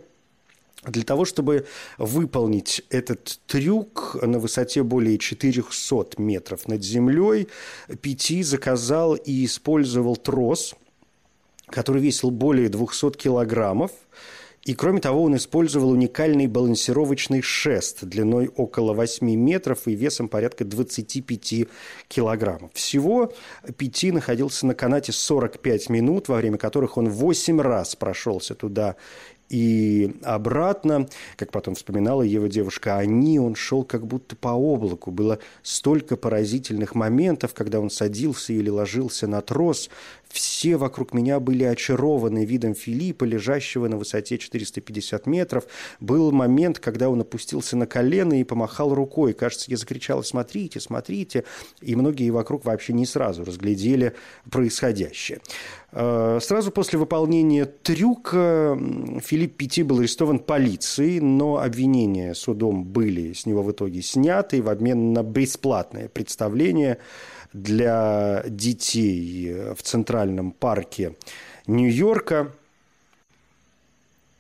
Для 0.86 1.04
того, 1.04 1.24
чтобы 1.24 1.66
выполнить 1.98 2.84
этот 2.90 3.40
трюк 3.48 4.18
на 4.22 4.40
высоте 4.40 4.84
более 4.84 5.18
400 5.18 6.22
метров 6.22 6.68
над 6.68 6.84
землей, 6.84 7.48
Пяти 8.02 8.44
заказал 8.44 9.16
и 9.16 9.46
использовал 9.46 10.18
трос, 10.18 10.76
который 11.68 12.02
весил 12.02 12.32
более 12.32 12.70
200 12.70 13.12
килограммов. 13.12 13.92
И, 14.66 14.76
кроме 14.76 15.02
того, 15.02 15.24
он 15.24 15.36
использовал 15.36 15.92
уникальный 15.92 16.48
балансировочный 16.48 17.42
шест 17.42 18.06
длиной 18.06 18.50
около 18.56 18.94
8 18.94 19.30
метров 19.36 19.88
и 19.88 19.94
весом 19.94 20.30
порядка 20.30 20.64
25 20.64 21.68
килограммов. 22.08 22.72
Всего 22.74 23.34
Пяти 23.78 24.14
находился 24.14 24.66
на 24.66 24.74
канате 24.74 25.12
45 25.12 25.90
минут, 25.90 26.30
во 26.30 26.38
время 26.38 26.58
которых 26.58 26.98
он 26.98 27.10
8 27.10 27.60
раз 27.60 27.98
прошелся 27.98 28.56
туда 28.56 28.96
и 29.50 30.16
обратно, 30.24 31.08
как 31.36 31.52
потом 31.52 31.76
вспоминала 31.76 32.24
его 32.24 32.48
девушка, 32.48 32.98
они, 32.98 33.40
он 33.40 33.56
шел 33.56 33.84
как 33.84 34.08
будто 34.08 34.36
по 34.36 34.50
облаку. 34.50 35.12
Было 35.12 35.40
столько 35.62 36.18
поразительных 36.18 36.96
моментов, 36.96 37.54
когда 37.54 37.80
он 37.80 37.90
садился 37.90 38.54
или 38.54 38.70
ложился 38.70 39.28
на 39.28 39.42
трос, 39.42 39.90
все 40.34 40.78
вокруг 40.78 41.14
меня 41.14 41.40
были 41.40 41.64
очарованы 41.64 42.44
видом 42.44 42.74
Филиппа, 42.74 43.24
лежащего 43.24 43.88
на 43.88 43.98
высоте 43.98 44.40
450 44.40 45.28
метров. 45.28 45.66
Был 46.00 46.32
момент, 46.32 46.80
когда 46.80 47.10
он 47.12 47.22
опустился 47.22 47.78
на 47.78 47.86
колено 47.86 48.42
и 48.42 48.44
помахал 48.44 48.96
рукой. 48.96 49.34
Кажется, 49.34 49.70
я 49.70 49.78
закричала 49.78 50.24
«смотрите, 50.24 50.80
смотрите!» 50.80 51.44
И 51.82 51.96
многие 51.96 52.32
вокруг 52.32 52.66
вообще 52.66 52.94
не 52.94 53.06
сразу 53.06 53.46
разглядели 53.46 54.14
происходящее. 54.50 55.40
Э, 55.92 56.40
сразу 56.42 56.72
после 56.72 56.98
выполнения 56.98 57.66
трюка 57.66 58.76
Филипп 59.24 59.56
Пяти 59.56 59.84
был 59.84 60.00
арестован 60.00 60.40
полицией, 60.40 61.20
но 61.20 61.60
обвинения 61.60 62.34
судом 62.34 62.86
были 62.86 63.34
с 63.34 63.46
него 63.46 63.62
в 63.62 63.72
итоге 63.72 64.02
сняты 64.02 64.64
в 64.64 64.70
обмен 64.70 65.14
на 65.14 65.22
бесплатное 65.22 66.08
представление– 66.10 66.98
для 67.54 68.44
детей 68.48 69.54
в 69.76 69.82
Центральном 69.82 70.52
парке 70.52 71.16
Нью-Йорка. 71.68 72.52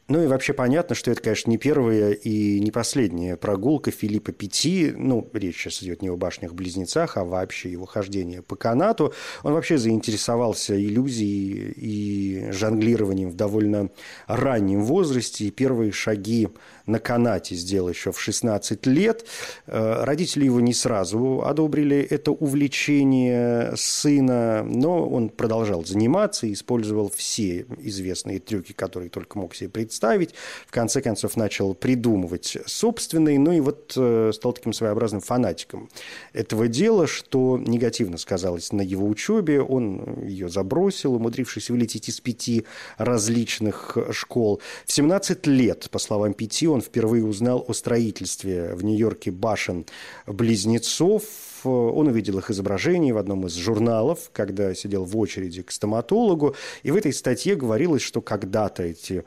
Ну 0.10 0.22
и 0.22 0.28
вообще 0.28 0.52
понятно, 0.52 0.96
что 0.96 1.12
это, 1.12 1.22
конечно, 1.22 1.50
не 1.50 1.58
первая 1.58 2.12
и 2.12 2.60
не 2.60 2.72
последняя 2.72 3.38
прогулка 3.38 3.90
Филиппа 3.90 4.34
Пяти. 4.34 4.94
Ну, 4.96 5.28
речь 5.32 5.56
сейчас 5.56 5.82
идет 5.82 6.02
не 6.02 6.10
о 6.10 6.18
башнях-близнецах, 6.18 7.16
а 7.16 7.24
вообще 7.24 7.72
его 7.72 7.86
хождение 7.86 8.42
по 8.42 8.58
канату. 8.58 9.14
Он 9.44 9.54
вообще 9.54 9.78
заинтересовался 9.78 10.76
иллюзией 10.80 11.74
и 11.78 12.52
жонглированием 12.52 13.30
в 13.30 13.36
довольно 13.36 13.90
раннем 14.28 14.84
возрасте. 14.84 15.46
И 15.46 15.52
первые 15.52 15.94
шаги 15.94 16.50
на 16.86 17.00
канате 17.00 17.56
сделал 17.56 17.90
еще 17.90 18.12
в 18.12 18.20
16 18.20 18.86
лет. 18.88 19.26
Э, 19.68 20.04
родители 20.04 20.46
его 20.46 20.60
не 20.60 20.74
сразу 20.74 21.44
одобрили 21.46 21.98
это 21.98 22.32
увлечение 22.32 23.74
сына, 23.76 24.64
но 24.64 25.08
он 25.08 25.30
продолжал 25.30 25.86
заниматься 25.86 26.48
и 26.48 26.54
использовал 26.54 27.12
все 27.16 27.66
известные 27.80 28.40
трюки, 28.40 28.74
которые 28.74 29.10
только 29.10 29.38
мог 29.38 29.56
себе 29.56 29.70
представить. 29.70 30.34
В 30.68 30.72
конце 30.72 31.02
концов 31.02 31.38
начал 31.38 31.74
придумывать 31.74 32.58
собственные, 32.66 33.40
ну 33.40 33.52
и 33.54 33.60
вот 33.60 33.94
э, 33.96 34.32
стал 34.34 34.54
таким 34.54 34.74
своеобразным 34.74 35.22
фанатиком 35.22 35.90
этого 36.34 36.68
дела, 36.68 37.08
что 37.08 37.58
негативно 37.58 38.18
сказалось 38.18 38.72
на 38.72 38.82
его 38.82 39.08
учебе. 39.08 39.62
Он 39.62 40.26
ее 40.26 40.50
забросил, 40.50 41.16
умудрившись 41.16 41.70
вылететь 41.70 42.10
из 42.10 42.20
пяти 42.20 42.66
различных 42.98 43.98
школ. 44.12 44.62
В 44.86 44.92
17 44.92 45.48
лет, 45.48 45.90
по 45.90 46.00
словам 46.00 46.34
Пяти, 46.34 46.68
он 46.74 46.82
впервые 46.82 47.26
узнал 47.26 47.64
о 47.68 47.74
строительстве 47.74 48.74
в 48.76 48.84
Нью-Йорке 48.84 49.32
башен-близнецов. 49.32 51.24
Он 51.66 52.08
увидел 52.08 52.40
их 52.40 52.52
изображение 52.52 53.14
в 53.14 53.18
одном 53.18 53.46
из 53.46 53.54
журналов, 53.56 54.30
когда 54.34 54.74
сидел 54.74 55.06
в 55.06 55.18
очереди 55.18 55.62
к 55.62 55.72
стоматологу. 55.72 56.56
И 56.84 56.92
в 56.92 56.96
этой 56.96 57.14
статье 57.14 57.56
говорилось, 57.56 58.02
что 58.02 58.20
когда-то 58.22 58.84
эти 58.84 59.24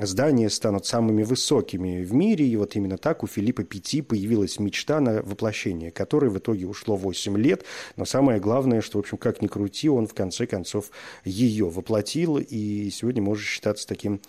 здания 0.00 0.48
станут 0.50 0.86
самыми 0.86 1.24
высокими 1.24 2.04
в 2.04 2.12
мире. 2.14 2.46
И 2.46 2.56
вот 2.56 2.76
именно 2.76 2.96
так 2.96 3.24
у 3.24 3.26
Филиппа 3.26 3.64
Пяти 3.64 4.02
появилась 4.02 4.60
мечта 4.60 5.00
на 5.00 5.22
воплощение, 5.22 5.90
которой 5.90 6.30
в 6.30 6.38
итоге 6.38 6.66
ушло 6.66 6.96
8 6.96 7.36
лет. 7.38 7.64
Но 7.96 8.04
самое 8.04 8.38
главное, 8.40 8.80
что, 8.82 8.98
в 8.98 9.00
общем, 9.00 9.16
как 9.16 9.42
ни 9.42 9.48
крути, 9.48 9.88
он 9.88 10.06
в 10.06 10.14
конце 10.14 10.46
концов 10.46 10.90
ее 11.24 11.68
воплотил. 11.68 12.38
И 12.38 12.90
сегодня 12.90 13.22
может 13.22 13.44
считаться 13.44 13.86
таким 13.88 14.20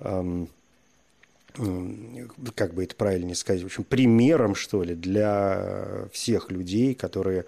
эм, 0.00 0.48
как 2.54 2.74
бы 2.74 2.84
это 2.84 2.94
правильнее 2.96 3.34
сказать, 3.34 3.62
в 3.62 3.66
общем, 3.66 3.84
примером, 3.84 4.54
что 4.54 4.82
ли, 4.82 4.94
для 4.94 6.08
всех 6.12 6.50
людей, 6.50 6.94
которые 6.94 7.44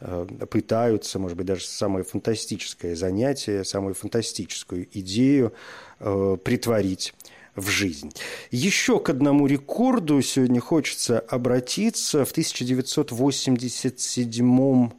э, 0.00 0.26
пытаются, 0.48 1.18
может 1.18 1.36
быть, 1.36 1.46
даже 1.46 1.66
самое 1.66 2.04
фантастическое 2.04 2.96
занятие, 2.96 3.64
самую 3.64 3.94
фантастическую 3.94 4.88
идею 4.92 5.52
э, 5.98 6.36
притворить 6.42 7.14
в 7.54 7.68
жизнь. 7.68 8.12
Еще 8.50 8.98
к 9.00 9.10
одному 9.10 9.46
рекорду 9.46 10.22
сегодня 10.22 10.60
хочется 10.60 11.20
обратиться. 11.20 12.24
В 12.24 12.30
1987 12.30 14.90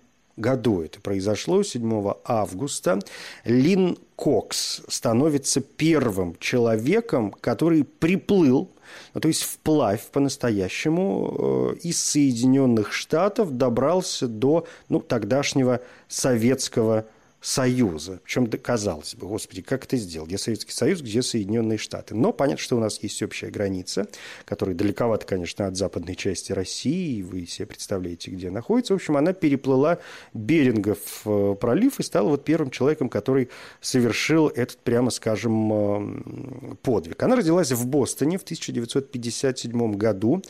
году 0.42 0.82
это 0.82 1.00
произошло, 1.00 1.64
7 1.64 2.14
августа, 2.26 3.00
Лин 3.46 3.98
Кокс 4.16 4.82
становится 4.88 5.62
первым 5.62 6.36
человеком, 6.40 7.32
который 7.32 7.84
приплыл, 7.84 8.70
ну, 9.14 9.22
то 9.22 9.28
есть 9.28 9.44
вплавь 9.44 10.06
по-настоящему, 10.12 11.74
э, 11.74 11.78
из 11.84 12.02
Соединенных 12.04 12.92
Штатов 12.92 13.58
добрался 13.58 14.28
до 14.28 14.66
ну, 14.90 15.00
тогдашнего 15.00 15.80
Советского. 16.08 17.06
Причем, 18.24 18.48
казалось 18.48 19.16
бы, 19.16 19.28
господи, 19.28 19.64
как 19.64 19.86
это 19.86 19.98
сделал? 19.98 20.28
Где 20.28 20.38
Советский 20.38 20.72
Союз, 20.72 21.02
где 21.02 21.24
Соединенные 21.24 21.80
Штаты? 21.80 22.14
Но 22.14 22.32
понятно, 22.32 22.62
что 22.62 22.78
у 22.78 22.80
нас 22.80 23.02
есть 23.02 23.22
общая 23.24 23.50
граница, 23.50 24.08
которая 24.46 24.76
далековато, 24.76 25.26
конечно, 25.26 25.66
от 25.66 25.76
западной 25.76 26.16
части 26.16 26.52
России, 26.52 27.24
вы 27.24 27.48
себе 27.48 27.66
представляете, 27.66 28.30
где 28.30 28.52
находится. 28.52 28.94
В 28.94 28.98
общем, 28.98 29.18
она 29.18 29.34
переплыла 29.34 29.98
Берингов 30.36 31.00
э, 31.26 31.56
пролив 31.60 32.00
и 32.00 32.04
стала 32.04 32.30
вот 32.30 32.46
первым 32.46 32.70
человеком, 32.70 33.10
который 33.10 33.50
совершил 33.82 34.48
этот, 34.50 34.78
прямо 34.78 35.10
скажем, 35.10 35.74
э, 35.74 36.76
подвиг. 36.84 37.24
Она 37.24 37.36
родилась 37.36 37.72
в 37.72 37.88
Бостоне 37.88 38.38
в 38.38 38.44
1957 38.44 39.94
году. 39.96 40.44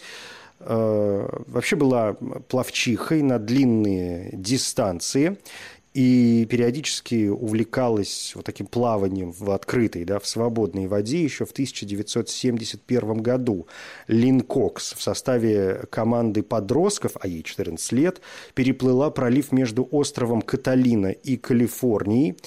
вообще 0.60 1.76
была 1.76 2.14
пловчихой 2.50 3.24
на 3.24 3.40
длинные 3.40 4.30
дистанции 4.34 5.38
и 5.94 6.48
периодически 6.50 7.28
увлекалась 7.28 8.32
вот 8.36 8.46
таким 8.46 8.68
плаванием 8.68 9.32
в 9.32 9.52
открытой, 9.52 10.06
да, 10.06 10.20
в 10.20 10.28
свободной 10.28 10.88
воде 10.88 11.22
еще 11.24 11.46
в 11.46 11.52
1971 11.52 13.18
году. 13.22 13.68
Лин 14.08 14.42
Кокс 14.42 14.94
в 14.94 15.02
составе 15.02 15.84
команды 15.90 16.44
подростков, 16.44 17.14
а 17.20 17.28
ей 17.28 17.44
14 17.44 17.92
лет, 17.92 18.22
переплыла 18.54 19.10
пролив 19.10 19.52
между 19.52 19.88
островом 19.92 20.42
Каталина 20.42 21.08
и 21.08 21.36
Калифорнией, 21.36 22.38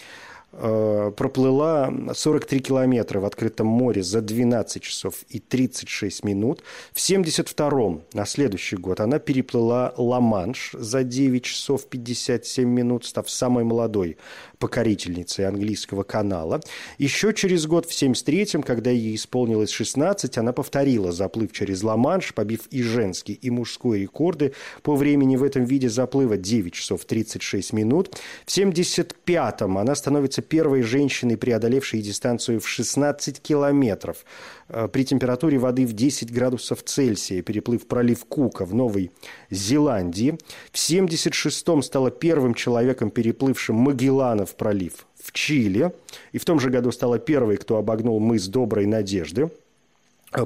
проплыла 0.57 1.93
43 2.15 2.61
километра 2.61 3.21
в 3.21 3.25
открытом 3.25 3.67
море 3.67 4.03
за 4.03 4.21
12 4.21 4.83
часов 4.83 5.25
и 5.29 5.39
36 5.39 6.25
минут. 6.25 6.63
В 6.93 6.99
72-м, 6.99 8.03
на 8.13 8.27
следующий 8.27 8.77
год, 8.77 9.01
она 9.01 9.19
переплыла 9.19 9.93
Ла-Манш 9.97 10.73
за 10.73 11.03
9 11.03 11.45
часов 11.45 11.87
57 11.87 12.69
минут, 12.69 13.05
став 13.05 13.29
самой 13.29 13.65
молодой 13.65 14.17
покорительницей 14.59 15.47
английского 15.47 16.05
канала. 16.05 16.61
Еще 16.99 17.35
через 17.35 17.67
год, 17.67 17.87
в 17.87 17.91
73-м, 17.91 18.63
когда 18.63 18.91
ей 18.91 19.17
исполнилось 19.17 19.71
16, 19.71 20.39
она 20.39 20.53
повторила 20.53 21.13
заплыв 21.13 21.53
через 21.53 21.83
Ла-Манш, 21.83 22.33
побив 22.33 22.67
и 22.71 22.83
женский, 22.83 23.35
и 23.35 23.51
мужской 23.51 24.01
рекорды 24.01 24.55
по 24.83 24.95
времени 24.95 25.37
в 25.37 25.43
этом 25.43 25.65
виде 25.65 25.89
заплыва 25.89 26.37
9 26.37 26.73
часов 26.73 27.05
36 27.05 27.73
минут. 27.73 28.17
В 28.47 28.57
75-м 28.57 29.77
она 29.77 29.95
становится 29.95 30.41
первой 30.49 30.83
женщиной, 30.83 31.37
преодолевшей 31.37 32.01
дистанцию 32.01 32.61
в 32.61 32.69
16 32.69 33.41
километров 33.41 34.25
э, 34.69 34.89
при 34.89 35.05
температуре 35.05 35.59
воды 35.59 35.87
в 35.87 35.93
10 35.93 36.33
градусов 36.33 36.83
Цельсия, 36.83 37.43
переплыв 37.43 37.87
пролив 37.87 38.25
Кука 38.25 38.65
в 38.65 38.75
Новой 38.75 39.11
Зеландии. 39.51 40.39
В 40.73 40.77
76-м 40.77 41.83
стала 41.83 42.11
первым 42.11 42.55
человеком, 42.55 43.11
переплывшим 43.11 43.77
Магелланов 43.77 44.55
пролив 44.55 45.07
в 45.23 45.33
Чили. 45.33 45.93
И 46.33 46.39
в 46.39 46.45
том 46.45 46.61
же 46.61 46.71
году 46.71 46.93
стала 46.93 47.19
первой, 47.19 47.57
кто 47.57 47.77
обогнул 47.77 48.21
мыс 48.21 48.47
Доброй 48.47 48.87
Надежды– 48.87 49.51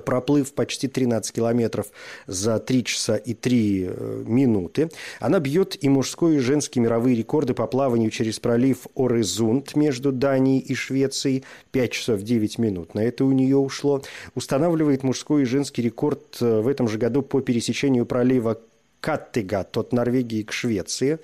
проплыв 0.05 0.53
почти 0.53 0.89
13 0.89 1.33
километров 1.33 1.87
за 2.27 2.59
3 2.59 2.85
часа 2.85 3.17
и 3.17 3.35
3 3.35 3.87
э, 3.89 4.25
минуты. 4.27 4.91
Она 5.21 5.41
бьет 5.41 5.77
и 5.83 5.89
мужской, 5.89 6.37
и 6.37 6.39
женский 6.39 6.81
мировые 6.81 7.17
рекорды 7.17 7.55
по 7.55 7.67
плаванию 7.67 8.11
через 8.11 8.39
пролив 8.39 8.87
Орезунд 8.95 9.75
между 9.77 10.13
Данией 10.13 10.61
и 10.61 10.75
Швецией 10.75 11.45
5 11.73 11.93
часов 11.93 12.23
9 12.23 12.59
минут. 12.59 12.95
На 12.95 13.01
это 13.01 13.25
у 13.25 13.33
нее 13.33 13.57
ушло. 13.57 14.03
Устанавливает 14.35 15.03
мужской 15.03 15.43
и 15.43 15.47
женский 15.47 15.83
рекорд 15.83 16.37
э, 16.41 16.61
в 16.61 16.69
этом 16.69 16.89
же 16.89 16.99
году 16.99 17.23
по 17.23 17.41
пересечению 17.41 18.07
пролива 18.07 18.59
Каттегат 19.01 19.77
от 19.77 19.93
Норвегии 19.93 20.43
к 20.43 20.53
Швеции, 20.53 21.19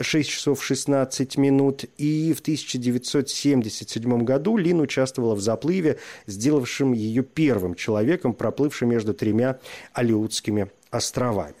6 0.00 0.30
часов 0.30 0.64
16 0.64 1.36
минут. 1.36 1.84
И 1.98 2.32
в 2.32 2.40
1977 2.40 4.24
году 4.24 4.56
Лин 4.56 4.80
участвовала 4.80 5.34
в 5.34 5.40
заплыве, 5.40 5.98
сделавшем 6.26 6.92
ее 6.92 7.22
первым 7.22 7.74
человеком, 7.74 8.32
проплывшим 8.32 8.88
между 8.88 9.14
тремя 9.14 9.58
Алиутскими 9.92 10.70
островами. 10.90 11.54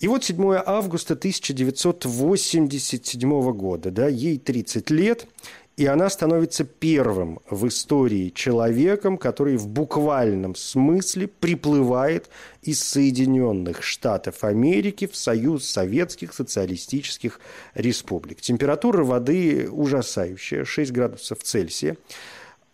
И 0.00 0.08
вот 0.08 0.24
7 0.24 0.62
августа 0.66 1.14
1987 1.14 3.52
года, 3.52 3.90
да, 3.90 4.08
ей 4.08 4.38
30 4.38 4.90
лет, 4.90 5.26
и 5.76 5.86
она 5.86 6.10
становится 6.10 6.64
первым 6.64 7.40
в 7.48 7.66
истории 7.66 8.30
человеком, 8.30 9.16
который 9.16 9.56
в 9.56 9.68
буквальном 9.68 10.54
смысле 10.54 11.28
приплывает 11.28 12.28
из 12.62 12.82
Соединенных 12.84 13.82
Штатов 13.82 14.44
Америки 14.44 15.06
в 15.06 15.16
Союз 15.16 15.68
Советских 15.68 16.34
Социалистических 16.34 17.40
Республик. 17.74 18.40
Температура 18.40 19.02
воды 19.02 19.68
ужасающая, 19.70 20.64
6 20.64 20.92
градусов 20.92 21.38
Цельсия. 21.42 21.96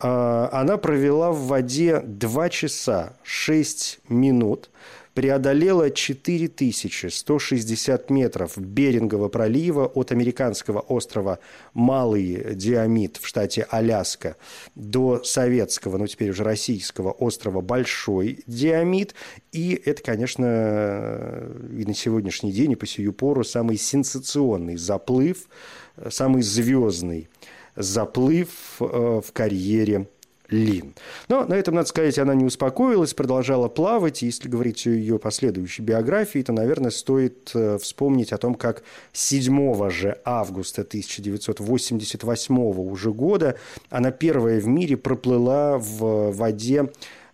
А, 0.00 0.48
она 0.52 0.76
провела 0.76 1.30
в 1.30 1.46
воде 1.46 2.00
2 2.00 2.48
часа 2.48 3.16
6 3.22 4.00
минут– 4.08 4.70
преодолела 5.18 5.90
4160 5.90 8.08
метров 8.08 8.56
Берингового 8.56 9.28
пролива 9.28 9.86
от 9.86 10.12
американского 10.12 10.78
острова 10.78 11.40
Малый 11.74 12.54
Диамид 12.54 13.16
в 13.16 13.26
штате 13.26 13.66
Аляска 13.68 14.36
до 14.76 15.24
советского, 15.24 15.98
ну 15.98 16.06
теперь 16.06 16.30
уже 16.30 16.44
российского 16.44 17.10
острова 17.10 17.62
Большой 17.62 18.44
Диамид. 18.46 19.16
И 19.50 19.82
это, 19.84 20.04
конечно, 20.04 21.48
и 21.76 21.84
на 21.84 21.94
сегодняшний 21.94 22.52
день, 22.52 22.70
и 22.70 22.76
по 22.76 22.86
сию 22.86 23.12
пору 23.12 23.42
самый 23.42 23.76
сенсационный 23.76 24.76
заплыв, 24.76 25.48
самый 26.10 26.42
звездный 26.42 27.28
заплыв 27.74 28.76
э, 28.78 29.20
в 29.24 29.32
карьере 29.32 30.06
Лин. 30.50 30.94
Но 31.28 31.44
на 31.44 31.54
этом, 31.54 31.74
надо 31.74 31.88
сказать, 31.88 32.18
она 32.18 32.34
не 32.34 32.44
успокоилась, 32.44 33.12
продолжала 33.12 33.68
плавать. 33.68 34.22
И 34.22 34.26
если 34.26 34.48
говорить 34.48 34.86
о 34.86 34.90
ее 34.90 35.18
последующей 35.18 35.82
биографии, 35.82 36.42
то, 36.42 36.52
наверное, 36.52 36.90
стоит 36.90 37.50
э, 37.54 37.76
вспомнить 37.78 38.32
о 38.32 38.38
том, 38.38 38.54
как 38.54 38.82
7 39.12 39.90
же 39.90 40.18
августа 40.24 40.82
1988 40.82 42.58
уже 42.58 43.12
года 43.12 43.56
она 43.90 44.10
первая 44.10 44.60
в 44.60 44.66
мире 44.66 44.96
проплыла 44.96 45.78
в 45.78 46.32
воде 46.32 46.88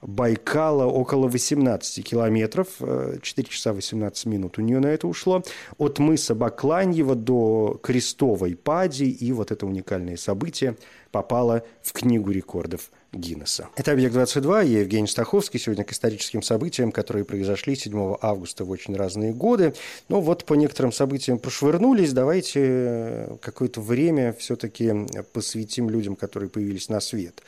Байкала 0.07 0.85
около 0.85 1.29
18 1.29 2.05
километров, 2.05 2.69
4 2.79 3.21
э, 3.21 3.51
часа 3.51 3.73
18 3.73 4.27
минут 4.27 4.59
у 4.59 4.63
нее 4.63 4.79
на 4.79 4.89
это 4.89 5.09
ушло, 5.09 5.43
от 5.79 5.99
мыса 5.99 6.35
Бакланьева 6.35 7.15
до 7.15 7.81
Крестовой 7.83 8.55
Пади, 8.55 9.09
и 9.09 9.33
вот 9.33 9.51
это 9.51 9.67
уникальное 9.67 10.17
событие 10.17 10.77
попало 11.11 11.65
в 11.83 11.93
Книгу 11.93 12.31
рекордов 12.31 12.91
Гиннесса. 13.15 13.69
Это 13.77 13.93
«Объект-22», 13.93 14.67
я 14.67 14.81
Евгений 14.81 15.07
Стаховский. 15.07 15.59
Сегодня 15.61 15.85
к 15.85 15.93
историческим 15.93 16.43
событиям, 16.43 16.93
которые 16.93 17.25
произошли 17.25 17.77
7 17.77 18.17
августа 18.21 18.65
в 18.65 18.71
очень 18.71 18.97
разные 18.97 19.33
годы. 19.33 19.75
Но 20.09 20.21
вот 20.21 20.45
по 20.45 20.55
некоторым 20.55 20.93
событиям 20.93 21.39
прошвырнулись. 21.39 22.13
Давайте 22.13 22.61
э, 22.63 23.37
какое-то 23.41 23.81
время 23.81 24.33
все-таки 24.33 24.93
посвятим 25.33 25.91
людям, 25.91 26.17
которые 26.17 26.51
появились 26.51 26.89
на 26.89 27.01
свет. 27.01 27.43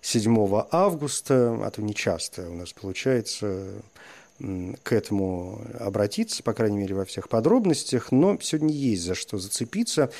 7 0.00 0.62
августа, 0.70 1.58
а 1.62 1.70
то 1.70 1.82
не 1.82 1.94
часто 1.94 2.48
у 2.48 2.54
нас 2.54 2.72
получается 2.72 3.66
к 4.82 4.92
этому 4.92 5.60
обратиться, 5.78 6.42
по 6.42 6.54
крайней 6.54 6.78
мере, 6.78 6.94
во 6.94 7.04
всех 7.04 7.28
подробностях, 7.28 8.10
но 8.10 8.38
сегодня 8.40 8.72
есть 8.72 9.02
за 9.02 9.14
что 9.14 9.38
зацепиться. 9.38 10.10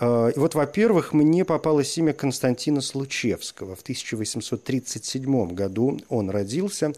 А, 0.00 0.28
и 0.28 0.38
вот, 0.38 0.54
во-первых, 0.54 1.12
мне 1.12 1.44
попалось 1.44 1.96
имя 1.98 2.12
Константина 2.12 2.80
Случевского. 2.80 3.74
В 3.74 3.82
1837 3.82 5.54
году 5.54 5.98
он 6.08 6.30
родился, 6.30 6.92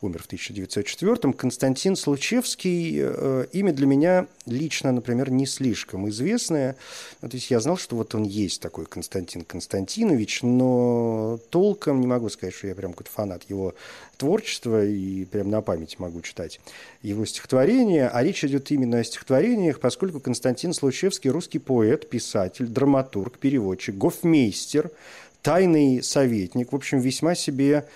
умер 0.00 0.22
в 0.22 0.26
1904. 0.26 1.32
Константин 1.34 1.96
Случевский 1.96 2.98
э,– 3.00 3.46
имя 3.52 3.72
для 3.72 3.86
меня 3.86 4.26
лично, 4.46 4.92
например, 4.92 5.30
не 5.30 5.46
слишком 5.46 6.08
известное. 6.08 6.76
Ну, 7.20 7.28
то 7.28 7.36
есть 7.36 7.50
я 7.50 7.60
знал, 7.60 7.76
что 7.76 7.96
вот 7.96 8.14
он 8.14 8.22
есть 8.22 8.62
такой 8.62 8.86
Константин 8.86 9.42
Константинович, 9.42 10.42
но 10.42 11.38
толком 11.50 12.00
не 12.00 12.06
могу 12.06 12.28
сказать, 12.30 12.54
что 12.54 12.68
я 12.68 12.74
прям 12.74 12.92
какой-то 12.92 13.10
фанат 13.10 13.42
его 13.50 13.74
творчества 14.16 14.84
и 14.84 15.24
прям 15.26 15.50
на 15.50 15.60
память 15.60 15.98
могу 15.98 16.22
читать 16.22 16.60
его 17.02 17.24
стихотворения. 17.26 18.08
А 18.08 18.22
речь 18.22 18.44
идет 18.44 18.70
именно 18.70 18.98
о 18.98 19.04
стихотворениях, 19.04 19.80
поскольку 19.80 20.20
Константин 20.20 20.72
Случевский– 20.72 21.30
русский 21.36 21.58
поэт, 21.58 22.08
писатель, 22.08 22.45
драматург, 22.58 23.38
переводчик, 23.38 23.96
гофмейстер, 23.96 24.90
тайный 25.42 26.02
советник, 26.02 26.72
в 26.72 26.76
общем, 26.76 26.98
весьма 26.98 27.34
себе 27.34 27.86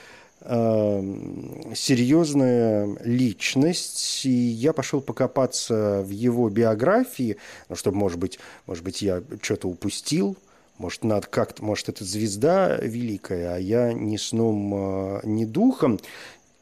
Эм, 0.43 1.75
серьезная 1.75 2.97
личность, 3.05 4.25
и 4.25 4.31
я 4.31 4.73
пошел 4.73 5.03
покопаться 5.03 6.01
в 6.03 6.09
его 6.09 6.49
биографии, 6.49 7.37
ну, 7.69 7.77
чтобы, 7.77 7.99
может 7.99 8.19
быть, 8.19 8.39
может 8.67 8.83
быть, 8.83 9.03
я 9.03 9.23
что-то 9.43 9.69
упустил, 9.69 10.39
может, 10.79 11.05
надо 11.05 11.27
как-то, 11.27 11.63
может, 11.63 11.91
это 11.91 12.07
звезда 12.07 12.77
великая, 12.77 13.57
а 13.57 13.59
я 13.59 13.93
ни 13.93 14.17
сном, 14.17 14.73
э, 14.75 15.21
ни 15.25 15.45
духом. 15.45 16.01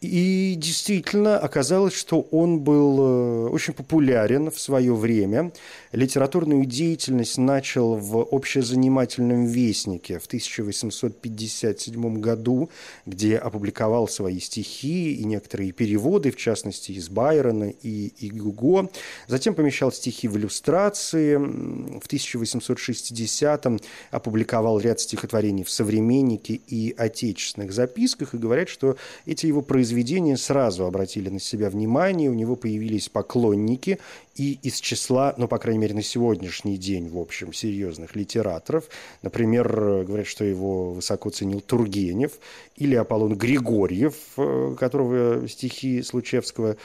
И 0.01 0.55
действительно 0.57 1.39
оказалось, 1.39 1.95
что 1.95 2.21
он 2.31 2.61
был 2.61 3.01
э, 3.01 3.49
очень 3.49 3.73
популярен 3.75 4.49
в 4.49 4.61
свое 4.61 4.95
время. 4.95 5.51
Литературную 5.91 6.67
деятельность 6.67 7.37
начал 7.37 7.97
в 7.97 8.29
общезанимательном 8.31 9.47
вестнике 9.47 10.21
в 10.21 10.27
1857 10.27 12.21
году, 12.21 12.71
где 13.07 13.39
опубликовал 13.39 14.07
свои 14.07 14.39
стихи 14.39 15.17
и 15.17 15.25
некоторые 15.25 15.73
переводы, 15.73 16.31
в 16.31 16.37
частности, 16.37 16.93
из 16.93 17.09
Байрона 17.09 17.73
и, 17.83 18.13
и 18.19 18.31
Гуго. 18.31 18.91
Затем 19.27 19.55
помещал 19.55 19.91
стихи 19.91 20.29
в 20.29 20.37
иллюстрации. 20.37 21.35
В 21.35 22.07
1860-м 22.07 23.81
опубликовал 24.13 24.79
ряд 24.79 25.01
стихотворений 25.01 25.65
в 25.65 25.71
«Современнике» 25.71 26.55
и 26.55 26.95
«Отечественных 26.97 27.73
записках». 27.73 28.35
И 28.35 28.39
говорят, 28.39 28.69
что 28.69 28.97
эти 29.27 29.47
его 29.47 29.61
произведения 29.61 29.88
произведения 29.89 30.37
сразу 30.37 30.85
обратили 30.85 31.31
на 31.31 31.41
себя 31.41 31.71
внимание, 31.71 32.29
у 32.29 32.35
него 32.35 32.57
появились 32.57 33.09
поклонники, 33.09 33.99
и 34.37 34.59
из 34.63 34.81
числа, 34.81 35.33
ну, 35.39 35.49
по 35.49 35.57
крайней 35.57 35.81
мере, 35.81 35.95
на 35.95 36.03
сегодняшний 36.03 36.77
день, 36.77 37.09
в 37.09 37.17
общем, 37.17 37.55
серьезных 37.55 38.15
литераторов, 38.15 38.85
например, 39.23 40.05
говорят, 40.05 40.27
что 40.27 40.45
его 40.45 40.93
высоко 40.93 41.31
ценил 41.31 41.63
Тургенев 41.63 42.33
или 42.77 42.97
Аполлон 42.97 43.35
Григорьев, 43.35 44.15
э, 44.37 44.77
которого 44.79 45.49
стихи 45.49 46.03
Случевского 46.03 46.77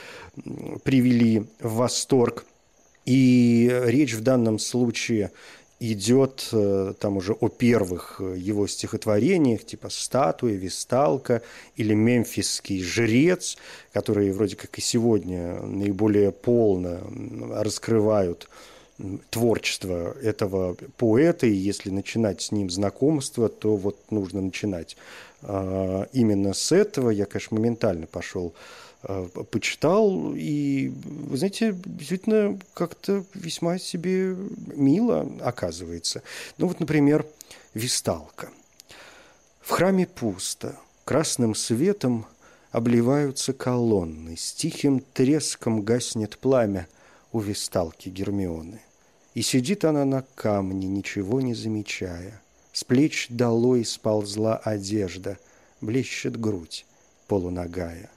привели 0.86 1.44
в 1.60 1.74
восторг. 1.76 2.46
И 3.06 3.70
речь 3.86 4.14
в 4.14 4.24
данном 4.24 4.60
случае 4.60 5.32
идет 5.92 6.50
э, 6.54 6.94
там 7.00 7.18
уже 7.18 7.34
о 7.34 7.50
первых 7.50 8.18
э, 8.20 8.36
его 8.38 8.68
стихотворениях, 8.68 9.66
типа 9.66 9.90
«Статуя», 9.90 10.54
«Висталка» 10.54 11.42
или 11.76 11.94
«Мемфисский 11.94 12.82
жрец», 12.82 13.58
которые 13.92 14.32
вроде 14.32 14.56
как 14.56 14.78
и 14.78 14.82
сегодня 14.82 15.62
наиболее 15.62 16.32
полно 16.32 17.02
раскрывают 17.52 18.48
творчество 19.30 20.16
этого 20.22 20.78
поэта, 20.98 21.48
и 21.48 21.54
если 21.54 21.90
начинать 21.90 22.42
с 22.42 22.52
ним 22.52 22.70
знакомство, 22.70 23.50
то 23.50 23.76
вот 23.76 23.98
нужно 24.12 24.42
начинать 24.42 24.96
а, 25.42 26.08
именно 26.14 26.54
с 26.54 26.72
этого. 26.72 27.10
Я, 27.10 27.26
конечно, 27.26 27.58
моментально 27.58 28.08
пошел 28.08 28.54
почитал, 29.52 30.34
и, 30.36 30.94
вы 31.04 31.38
знаете, 31.38 31.76
действительно 31.86 32.58
как-то 32.74 33.26
весьма 33.34 33.78
себе 33.78 34.36
мило 34.76 35.30
оказывается. 35.42 36.24
Ну 36.58 36.68
вот, 36.68 36.80
например, 36.80 37.26
Висталка. 37.74 38.50
В 39.62 39.72
храме 39.72 40.08
пусто, 40.08 40.78
красным 41.06 41.56
светом 41.56 42.26
обливаются 42.72 43.54
колонны, 43.54 44.38
с 44.38 44.54
тихим 44.54 45.00
треском 45.14 45.82
гаснет 45.82 46.38
пламя 46.38 46.88
у 47.32 47.40
Висталки 47.40 48.10
Гермионы. 48.10 48.82
И 49.34 49.42
сидит 49.42 49.84
она 49.86 50.06
на 50.06 50.24
камне, 50.36 50.88
ничего 50.88 51.42
не 51.42 51.56
замечая. 51.56 52.42
С 52.72 52.84
плеч 52.84 53.28
долой 53.30 53.86
сползла 53.86 54.58
одежда, 54.58 55.38
блещет 55.82 56.40
грудь 56.40 56.86
полуногая. 57.28 58.10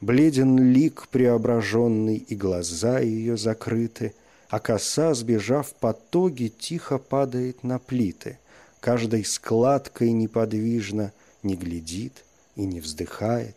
Бледен 0.00 0.72
лик 0.72 1.08
преображенный, 1.08 2.16
и 2.16 2.34
глаза 2.34 3.00
ее 3.00 3.36
закрыты, 3.36 4.14
а 4.48 4.60
коса, 4.60 5.14
сбежав 5.14 5.74
по 5.74 5.92
тоге, 5.92 6.48
тихо 6.48 6.98
падает 6.98 7.64
на 7.64 7.78
плиты. 7.78 8.38
Каждой 8.80 9.24
складкой 9.24 10.12
неподвижно 10.12 11.12
не 11.42 11.56
глядит 11.56 12.24
и 12.54 12.64
не 12.64 12.80
вздыхает, 12.80 13.56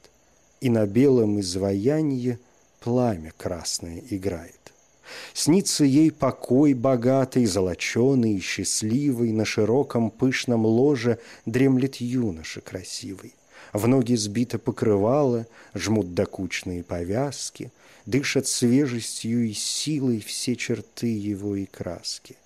и 0.62 0.70
на 0.70 0.86
белом 0.86 1.40
изваянии 1.40 2.40
пламя 2.80 3.34
красное 3.38 4.02
играет. 4.10 4.56
Снится 5.34 5.86
ей 5.86 6.12
покой 6.12 6.74
богатый, 6.74 7.46
золоченый 7.46 8.34
и 8.34 8.40
счастливый, 8.40 9.32
На 9.32 9.46
широком 9.46 10.10
пышном 10.10 10.66
ложе 10.66 11.20
дремлет 11.46 11.98
юноша 11.98 12.62
красивый. 12.62 13.34
В 13.74 13.88
ноги 13.88 14.16
сбито 14.16 14.60
покрывало, 14.60 15.46
жмут 15.74 16.14
докучные 16.14 16.84
повязки, 16.84 17.72
Дышат 18.08 18.48
свежестью 18.48 19.50
и 19.50 19.54
силой 19.54 20.22
все 20.22 20.56
черты 20.56 21.08
его 21.08 21.58
и 21.58 21.66
краски. 21.66 22.38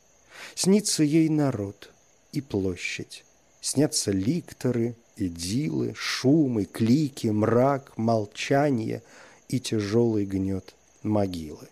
Снится 0.55 1.03
ей 1.03 1.29
народ 1.29 1.91
и 2.31 2.41
площадь, 2.41 3.23
снятся 3.61 4.09
ликторы, 4.09 4.95
идилы, 5.17 5.93
шумы, 5.95 6.65
клики, 6.65 7.27
мрак, 7.27 7.95
молчание 7.95 9.03
и 9.49 9.59
тяжелый 9.59 10.25
гнет 10.25 10.73
могилы. 11.03 11.67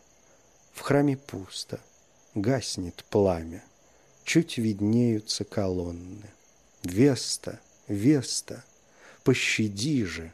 В 0.73 0.81
храме 0.81 1.17
пусто, 1.17 1.79
гаснет 2.35 3.03
пламя, 3.09 3.63
чуть 4.23 4.59
виднеются 4.59 5.45
колонны. 5.45 6.29
Веста, 6.83 7.59
Веста, 7.88 8.63
пощади 9.23 10.05
же 10.05 10.32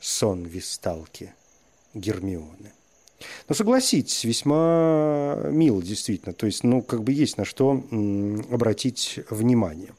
сон 0.00 0.44
висталки 0.44 1.34
Гермионы. 1.94 2.72
Но 3.48 3.54
согласитесь, 3.54 4.24
весьма 4.24 5.38
мило 5.50 5.82
действительно. 5.82 6.32
То 6.32 6.46
есть, 6.46 6.62
ну, 6.62 6.82
как 6.82 7.02
бы 7.02 7.12
есть 7.12 7.36
на 7.36 7.44
что 7.44 7.82
обратить 8.50 9.20
внимание. 9.30 9.90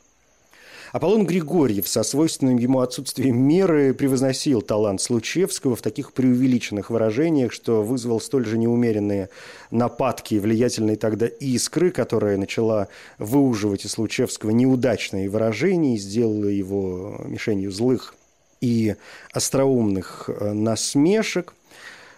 Аполлон 0.91 1.27
Григорьев 1.27 1.87
со 1.87 2.01
свойственным 2.01 2.57
ему 2.57 2.79
отсутствием 2.79 3.39
меры 3.39 3.93
превозносил 3.93 4.63
талант 4.63 5.01
Случевского 5.01 5.75
в 5.75 5.83
таких 5.83 6.13
преувеличенных 6.13 6.89
выражениях, 6.89 7.51
что 7.51 7.83
вызвал 7.83 8.19
столь 8.19 8.45
же 8.45 8.57
неумеренные 8.57 9.29
нападки 9.69 10.35
влиятельной 10.35 10.95
тогда 10.95 11.27
искры, 11.27 11.91
которая 11.91 12.37
начала 12.37 12.87
выуживать 13.19 13.85
из 13.85 13.91
Случевского 13.91 14.49
неудачные 14.49 15.29
выражения 15.29 15.95
и 15.95 15.99
сделала 15.99 16.47
его 16.47 17.21
мишенью 17.23 17.71
злых 17.71 18.15
и 18.61 18.95
остроумных 19.31 20.29
э, 20.29 20.51
насмешек. 20.53 21.53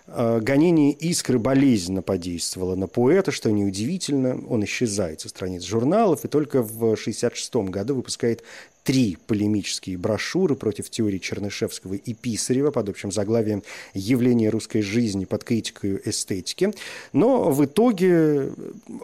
Э, 0.07 0.39
гонение 0.41 0.91
искры 0.91 1.39
болезненно 1.39 2.01
подействовало 2.01 2.75
на 2.75 2.87
поэта, 2.87 3.31
что 3.31 3.51
неудивительно. 3.51 4.39
Он 4.49 4.63
исчезает 4.63 5.21
со 5.21 5.29
страниц 5.29 5.63
журналов 5.63 6.25
и 6.25 6.27
только 6.27 6.61
в 6.61 6.75
1966 6.75 7.55
году 7.69 7.95
выпускает 7.95 8.43
три 8.83 9.17
полемические 9.27 9.97
брошюры 9.97 10.55
против 10.55 10.89
теории 10.89 11.19
Чернышевского 11.19 11.93
и 11.93 12.13
Писарева 12.13 12.71
под 12.71 12.89
общим 12.89 13.11
заглавием 13.11 13.63
«Явление 13.93 14.49
русской 14.49 14.81
жизни 14.81 15.25
под 15.25 15.43
критикой 15.43 16.01
эстетики». 16.05 16.73
Но 17.13 17.51
в 17.51 17.63
итоге 17.65 18.51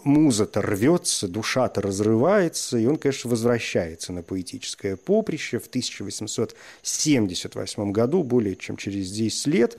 муза-то 0.04 0.62
рвется, 0.62 1.28
душа-то 1.28 1.82
разрывается, 1.82 2.78
и 2.78 2.86
он, 2.86 2.96
конечно, 2.98 3.30
возвращается 3.30 4.14
на 4.14 4.24
поэтическое 4.24 4.96
поприще 4.96 5.60
в 5.60 5.68
1878 5.68 7.92
году, 7.92 8.24
более 8.24 8.56
чем 8.56 8.78
через 8.78 9.12
10 9.12 9.48
лет, 9.48 9.78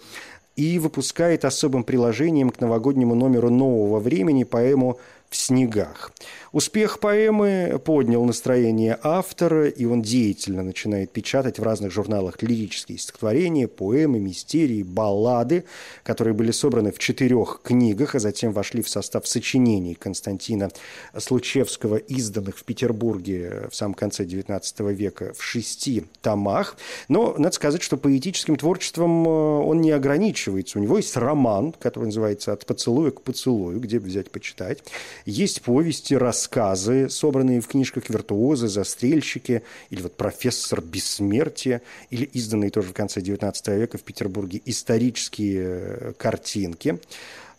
и 0.58 0.80
выпускает 0.80 1.44
особым 1.44 1.84
приложением 1.84 2.50
к 2.50 2.60
новогоднему 2.60 3.14
номеру 3.14 3.48
«Нового 3.48 4.00
времени» 4.00 4.42
поэму 4.42 4.98
в 5.30 5.36
снегах. 5.36 6.12
Успех 6.52 7.00
поэмы 7.00 7.80
поднял 7.84 8.24
настроение 8.24 8.98
автора, 9.02 9.68
и 9.68 9.84
он 9.84 10.00
деятельно 10.00 10.62
начинает 10.62 11.12
печатать 11.12 11.58
в 11.58 11.62
разных 11.62 11.92
журналах 11.92 12.42
лирические 12.42 12.96
стихотворения, 12.98 13.68
поэмы, 13.68 14.18
мистерии, 14.18 14.82
баллады, 14.82 15.64
которые 16.02 16.32
были 16.32 16.50
собраны 16.50 16.90
в 16.90 16.98
четырех 16.98 17.60
книгах, 17.62 18.14
а 18.14 18.18
затем 18.18 18.52
вошли 18.52 18.80
в 18.82 18.88
состав 18.88 19.28
сочинений 19.28 19.94
Константина 19.94 20.70
Случевского, 21.16 21.96
изданных 21.96 22.56
в 22.56 22.64
Петербурге 22.64 23.68
в 23.70 23.76
самом 23.76 23.94
конце 23.94 24.24
XIX 24.24 24.94
века 24.94 25.34
в 25.36 25.42
шести 25.42 26.04
томах. 26.22 26.76
Но 27.08 27.34
надо 27.36 27.54
сказать, 27.54 27.82
что 27.82 27.98
поэтическим 27.98 28.56
творчеством 28.56 29.26
э, 29.26 29.30
он 29.30 29.82
не 29.82 29.90
ограничивается. 29.90 30.78
У 30.78 30.82
него 30.82 30.96
есть 30.96 31.14
роман, 31.16 31.72
который 31.72 32.06
называется 32.06 32.52
«От 32.52 32.64
поцелуя 32.64 33.10
к 33.10 33.20
поцелую», 33.20 33.80
где 33.80 33.98
взять 33.98 34.30
почитать. 34.30 34.82
Есть 35.24 35.62
повести, 35.62 36.14
рассказы, 36.14 37.08
собранные 37.08 37.60
в 37.60 37.66
книжках 37.66 38.08
«Виртуозы», 38.08 38.68
«Застрельщики» 38.68 39.62
или 39.90 40.02
вот 40.02 40.16
«Профессор 40.16 40.80
бессмертия», 40.80 41.82
или 42.10 42.24
изданные 42.24 42.70
тоже 42.70 42.88
в 42.88 42.92
конце 42.92 43.20
XIX 43.20 43.78
века 43.78 43.98
в 43.98 44.02
Петербурге 44.02 44.60
исторические 44.64 45.66
э, 45.66 46.12
картинки. 46.16 46.98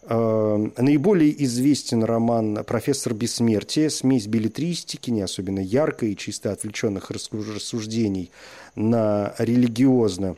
Э, 0.04 0.70
наиболее 0.78 1.44
известен 1.44 2.04
роман 2.04 2.64
«Профессор 2.66 3.14
бессмертия», 3.14 3.90
смесь 3.90 4.28
билетристики, 4.28 5.12
не 5.12 5.22
особенно 5.22 5.60
яркой 5.60 6.14
и 6.14 6.18
чисто 6.18 6.52
отвлеченных 6.52 7.12
рассуждений 7.12 8.32
на 8.76 9.34
религиозно 9.38 10.36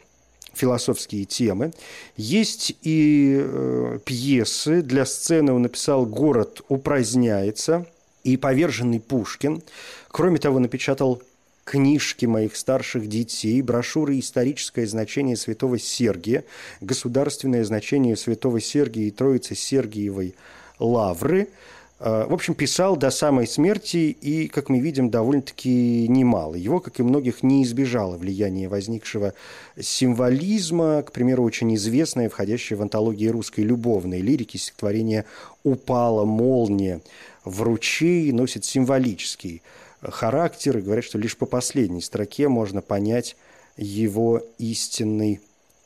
философские 0.53 1.25
темы. 1.25 1.73
Есть 2.17 2.75
и 2.81 3.37
э, 3.39 3.99
пьесы. 4.05 4.81
Для 4.81 5.05
сцены 5.05 5.53
он 5.53 5.63
написал 5.63 6.05
«Город 6.05 6.61
упраздняется» 6.67 7.85
и 8.23 8.37
«Поверженный 8.37 8.99
Пушкин». 8.99 9.61
Кроме 10.09 10.37
того, 10.39 10.59
напечатал 10.59 11.21
книжки 11.63 12.25
моих 12.25 12.55
старших 12.55 13.07
детей, 13.07 13.61
брошюры 13.61 14.19
«Историческое 14.19 14.85
значение 14.85 15.37
святого 15.37 15.79
Сергия», 15.79 16.43
«Государственное 16.81 17.63
значение 17.63 18.17
святого 18.17 18.59
Сергия 18.59 19.07
и 19.07 19.11
Троицы 19.11 19.55
Сергиевой 19.55 20.35
Лавры», 20.79 21.47
в 22.03 22.33
общем, 22.33 22.55
писал 22.55 22.97
до 22.97 23.11
самой 23.11 23.45
смерти 23.45 24.17
и, 24.21 24.47
как 24.47 24.69
мы 24.69 24.79
видим, 24.79 25.11
довольно-таки 25.11 26.07
немало. 26.07 26.55
Его, 26.55 26.79
как 26.79 26.99
и 26.99 27.03
многих, 27.03 27.43
не 27.43 27.63
избежало 27.63 28.17
влияние 28.17 28.67
возникшего 28.67 29.35
символизма, 29.79 31.03
к 31.03 31.11
примеру, 31.11 31.43
очень 31.43 31.75
известное, 31.75 32.27
входящее 32.27 32.77
в 32.77 32.81
антологию 32.81 33.31
русской 33.31 33.59
любовной 33.59 34.21
лирики, 34.21 34.57
стихотворение 34.57 35.25
«Упала 35.63 36.25
молния 36.25 37.01
в 37.45 37.61
ручей» 37.61 38.31
носит 38.31 38.65
символический 38.65 39.61
характер 40.01 40.79
и 40.79 40.81
говорят, 40.81 41.05
что 41.05 41.19
лишь 41.19 41.37
по 41.37 41.45
последней 41.45 42.01
строке 42.01 42.47
можно 42.47 42.81
понять 42.81 43.35
его 43.77 44.41
истинный 44.57 45.39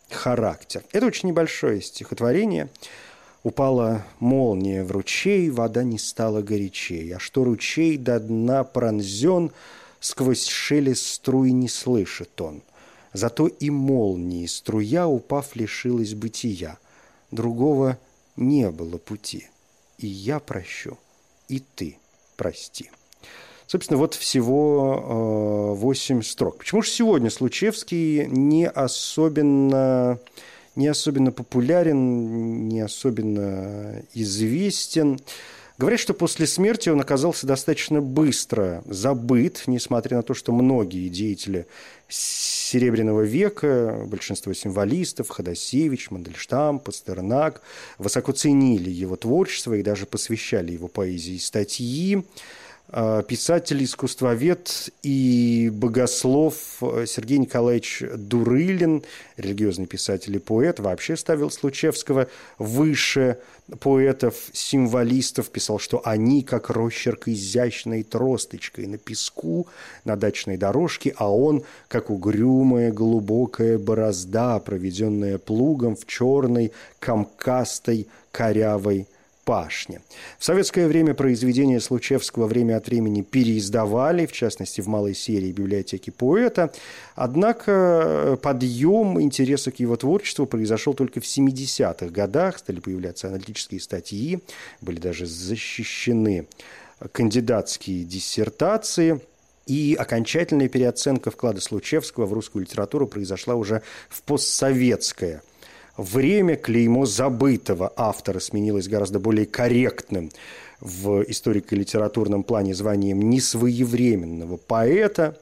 характер. 0.10 0.82
Это 0.94 1.08
очень 1.08 1.30
небольшое 1.30 1.82
стихотворение. 1.82 2.70
Упала 3.46 4.04
молния 4.20 4.84
в 4.84 4.90
ручей, 4.90 5.52
вода 5.52 5.84
не 5.84 6.00
стала 6.00 6.42
горячей, 6.42 7.12
а 7.12 7.20
что 7.20 7.44
ручей 7.44 7.96
до 7.96 8.20
дна 8.20 8.64
пронзен, 8.64 9.52
сквозь 10.00 10.48
шелест 10.48 11.06
струи 11.06 11.52
не 11.52 11.70
слышит 11.70 12.42
он. 12.42 12.64
Зато 13.14 13.46
и 13.46 13.70
молнии 13.70 14.48
струя, 14.48 15.06
упав, 15.06 15.56
лишилась 15.56 16.16
бытия. 16.16 16.80
Другого 17.30 18.00
не 18.36 18.72
было 18.72 18.98
пути. 18.98 19.48
И 20.00 20.08
я 20.08 20.40
прощу, 20.40 20.98
и 21.48 21.62
ты 21.76 22.00
прости. 22.38 22.90
Собственно, 23.68 24.00
вот 24.00 24.16
всего 24.16 25.76
э, 25.78 26.24
строк. 26.24 26.58
Почему 26.58 26.82
же 26.82 26.90
сегодня 26.90 27.30
Случевский 27.30 28.26
не 28.26 28.68
особенно, 28.68 30.18
не 30.76 30.88
особенно 30.88 31.32
популярен, 31.32 32.68
не 32.68 32.82
особенно 32.82 34.04
известен? 34.14 35.20
Говорят, 35.78 36.00
что 36.00 36.14
после 36.14 36.48
смерти 36.48 36.88
он 36.88 37.02
оказался 37.02 37.46
достаточно 37.46 38.02
быстро 38.02 38.82
забыт, 38.86 39.64
несмотря 39.68 40.18
на 40.18 40.24
то, 40.24 40.34
что 40.34 40.54
многие 40.54 41.10
деятели 41.10 41.68
Серебряного 42.08 43.22
века, 43.22 44.06
большинство 44.08 44.54
символистов, 44.54 45.30
Ходосевич, 45.30 46.12
Мандельштам, 46.12 46.80
Пастернак, 46.80 47.62
высоко 47.98 48.32
ценили 48.32 48.90
его 48.90 49.18
творчество 49.18 49.74
и 49.74 49.84
даже 49.84 50.06
посвящали 50.06 50.72
его 50.72 50.88
поэзии 50.88 51.38
статьи. 51.38 52.24
А, 52.90 53.24
писатель, 53.24 53.84
искусствовед 53.84 54.90
и 55.02 55.72
богослов 55.74 56.56
Сергей 57.08 57.40
Николаевич 57.40 58.04
Дурылин, 58.16 59.04
религиозный 59.38 59.88
писатель 59.88 60.36
и 60.36 60.40
поэт, 60.40 60.80
вообще 60.80 61.18
ставил 61.18 61.50
Случевского 61.50 62.28
выше 62.60 63.40
поэтов, 63.80 64.36
символистов, 64.54 65.50
писал, 65.50 65.80
что 65.80 66.02
они 66.06 66.44
как 66.44 66.70
росчерк 66.70 67.28
изящной 67.28 68.04
тросточкой 68.04 68.86
на 68.86 69.00
песку 69.00 69.66
на 70.04 70.16
дачной 70.16 70.58
дорожке, 70.58 71.16
а 71.18 71.34
он 71.34 71.64
как 71.88 72.12
угрюмая 72.12 72.92
глубокая 72.92 73.80
борозда, 73.80 74.60
проведенная 74.60 75.40
плугом 75.40 75.96
в 75.96 76.06
черной, 76.06 76.72
комкастой, 77.00 78.08
корявой 78.32 79.08
пашня. 79.46 80.02
В 80.40 80.44
советское 80.44 80.88
время 80.88 81.14
произведения 81.14 81.80
Случевского 81.80 82.48
время 82.48 82.78
от 82.78 82.88
времени 82.88 83.22
переиздавали, 83.22 84.26
в 84.26 84.32
частности, 84.32 84.82
в 84.82 84.88
малой 84.88 85.14
серии 85.14 85.52
библиотеки 85.52 86.10
поэта. 86.10 86.74
Однако 87.16 87.72
э, 87.72 88.38
подъем 88.42 89.22
интереса 89.22 89.72
к 89.72 89.80
его 89.80 89.96
творчеству 89.96 90.48
произошел 90.48 90.96
только 90.96 91.22
в 91.22 91.24
70-х 91.24 92.08
годах. 92.08 92.58
Стали 92.58 92.80
появляться 92.80 93.28
аналитические 93.28 93.80
статьи, 93.80 94.40
были 94.82 95.00
даже 95.00 95.26
защищены 95.26 96.48
кандидатские 97.12 98.04
диссертации– 98.04 99.22
и 99.66 99.96
окончательная 99.98 100.70
переоценка 100.70 101.32
вклада 101.32 101.60
Случевского 101.60 102.28
в 102.28 102.34
русскую 102.34 102.66
литературу 102.66 103.08
произошла 103.08 103.56
уже 103.56 103.82
в 104.10 104.22
постсоветское– 104.22 105.42
время 105.98 106.56
клеймо 106.56 107.06
забытого 107.06 107.92
автора 107.96 108.40
сменилось 108.40 108.88
гораздо 108.88 109.20
более 109.20 109.46
корректным 109.46 110.32
в 110.80 111.22
историко-литературном 111.24 112.44
плане 112.44 112.74
званием 112.76 113.22
несвоевременного 113.22 114.58
поэта, 114.58 115.38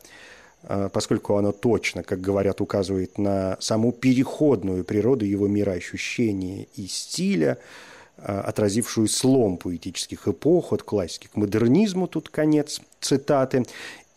а, 0.64 0.90
поскольку 0.90 1.36
оно 1.36 1.52
точно, 1.52 2.04
как 2.04 2.22
говорят, 2.22 2.62
указывает 2.62 3.18
на 3.18 3.58
саму 3.60 3.92
переходную 3.92 4.84
природу 4.84 5.26
его 5.26 5.48
мироощущения 5.48 6.68
и 6.76 6.88
стиля, 6.88 7.58
а, 8.18 8.42
отразившую 8.42 9.08
слом 9.08 9.58
поэтических 9.58 10.28
эпох 10.28 10.72
от 10.72 10.84
классики 10.84 11.28
к 11.28 11.36
модернизму, 11.36 12.08
тут 12.08 12.30
конец 12.30 12.80
цитаты, 13.02 13.66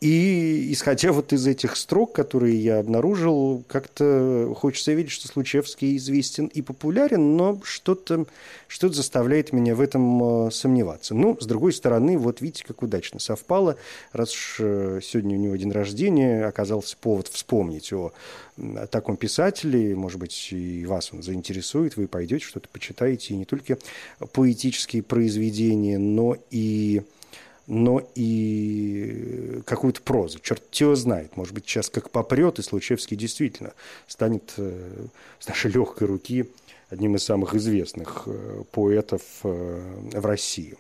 и 0.01 0.73
исходя 0.73 1.13
вот 1.13 1.33
из 1.33 1.47
этих 1.47 1.77
строк, 1.77 2.13
которые 2.13 2.63
я 2.63 2.81
обнаружил, 2.81 3.65
как-то 3.67 4.55
хочется 4.57 4.93
видеть, 4.93 5.13
что 5.13 5.27
Случевский 5.27 5.97
известен 5.97 6.47
и 6.47 6.61
популярен, 6.61 7.37
но 7.37 7.59
что-то 7.65 8.27
что 8.69 8.89
заставляет 8.89 9.53
меня 9.53 9.75
в 9.75 9.81
этом 9.81 10.49
э, 10.49 10.51
сомневаться. 10.51 11.15
Ну, 11.15 11.39
с 11.41 11.47
другой 11.47 11.73
стороны, 11.73 12.19
вот 12.19 12.41
видите, 12.41 12.65
как 12.65 12.83
удачно 12.83 13.21
совпало, 13.21 13.77
раз 14.13 14.33
уж 14.33 14.57
э, 14.59 15.01
сегодня 15.03 15.37
у 15.37 15.41
него 15.41 15.57
день 15.57 15.71
рождения, 15.71 16.45
оказался 16.45 16.97
повод 16.97 17.29
вспомнить 17.29 17.93
о 17.93 18.13
таком 18.91 19.17
писателе, 19.17 19.95
может 19.95 20.19
быть, 20.19 20.49
и 20.51 20.85
вас 20.87 21.13
он 21.13 21.23
заинтересует, 21.23 21.97
вы 21.97 22.09
пойдете, 22.09 22.45
что-то 22.45 22.69
почитаете, 22.69 23.35
и 23.35 23.37
не 23.37 23.45
только 23.45 23.79
поэтические 24.33 25.03
произведения, 25.03 25.99
но 25.99 26.37
и 26.51 27.03
но 27.67 28.09
и 28.15 29.61
какую-то 29.67 30.01
прозу. 30.03 30.39
Черт 30.39 30.73
его 30.75 30.95
знает. 30.95 31.37
Может 31.37 31.53
быть, 31.53 31.67
сейчас 31.67 31.91
как 31.91 32.11
попрет, 32.11 32.59
и 32.59 32.63
Случевский 32.63 33.17
действительно 33.17 33.73
станет 34.07 34.55
э, 34.57 35.07
с 35.41 35.49
нашей 35.49 35.73
легкой 35.73 36.07
руки 36.07 36.49
одним 36.91 37.17
из 37.17 37.25
самых 37.25 37.55
известных 37.55 38.23
э, 38.27 38.63
поэтов 38.71 39.23
э, 39.43 40.11
в 40.13 40.25
России. 40.25 40.77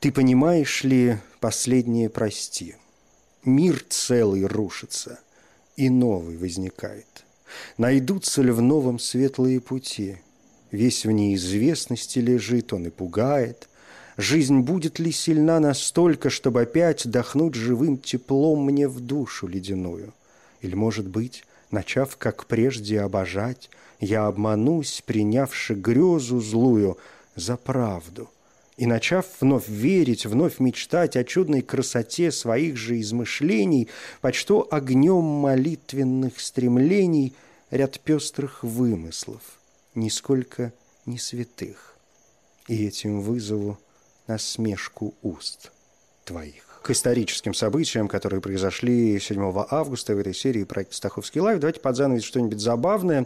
Ты 0.00 0.10
понимаешь 0.10 0.82
ли 0.82 1.18
последнее 1.40 2.10
прости? 2.10 2.74
Мир 3.44 3.84
целый 3.88 4.46
рушится, 4.46 5.20
и 5.76 5.90
новый 5.90 6.36
возникает. 6.36 7.06
Найдутся 7.78 8.42
ли 8.42 8.50
в 8.50 8.60
новом 8.60 8.98
светлые 8.98 9.60
пути? 9.60 10.16
Весь 10.72 11.06
в 11.06 11.10
неизвестности 11.12 12.18
лежит, 12.18 12.72
он 12.72 12.86
и 12.86 12.90
пугает– 12.90 13.68
Жизнь 14.16 14.60
будет 14.60 14.98
ли 14.98 15.10
сильна 15.10 15.58
настолько, 15.58 16.30
чтобы 16.30 16.62
опять 16.62 17.08
дохнуть 17.08 17.54
живым 17.54 17.98
теплом 17.98 18.64
мне 18.64 18.86
в 18.86 19.00
душу 19.00 19.48
ледяную? 19.48 20.12
Или, 20.60 20.74
может 20.74 21.08
быть, 21.08 21.44
начав, 21.70 22.16
как 22.16 22.46
прежде, 22.46 23.00
обожать, 23.00 23.70
я 23.98 24.26
обманусь, 24.26 25.02
принявши 25.04 25.74
грезу 25.74 26.40
злую 26.40 26.96
за 27.34 27.56
правду, 27.56 28.30
и, 28.76 28.86
начав 28.86 29.26
вновь 29.40 29.68
верить, 29.68 30.26
вновь 30.26 30.58
мечтать 30.58 31.16
о 31.16 31.24
чудной 31.24 31.62
красоте 31.62 32.30
своих 32.32 32.76
же 32.76 33.00
измышлений, 33.00 33.88
почту 34.20 34.66
огнем 34.70 35.22
молитвенных 35.22 36.40
стремлений 36.40 37.34
ряд 37.70 38.00
пестрых 38.00 38.62
вымыслов, 38.64 39.42
нисколько 39.94 40.72
не 41.06 41.18
святых. 41.18 41.96
И 42.66 42.86
этим 42.86 43.20
вызову 43.20 43.78
насмешку 44.26 45.14
уст 45.22 45.70
твоих 46.24 46.73
к 46.84 46.90
историческим 46.90 47.54
событиям, 47.54 48.08
которые 48.08 48.42
произошли 48.42 49.18
7 49.18 49.64
августа 49.70 50.14
в 50.14 50.18
этой 50.18 50.34
серии 50.34 50.64
проекта 50.64 50.94
«Стаховский 50.94 51.40
Live». 51.40 51.58
Давайте 51.58 51.80
под 51.80 51.96
занавес 51.96 52.22
что-нибудь 52.22 52.60
забавное. 52.60 53.24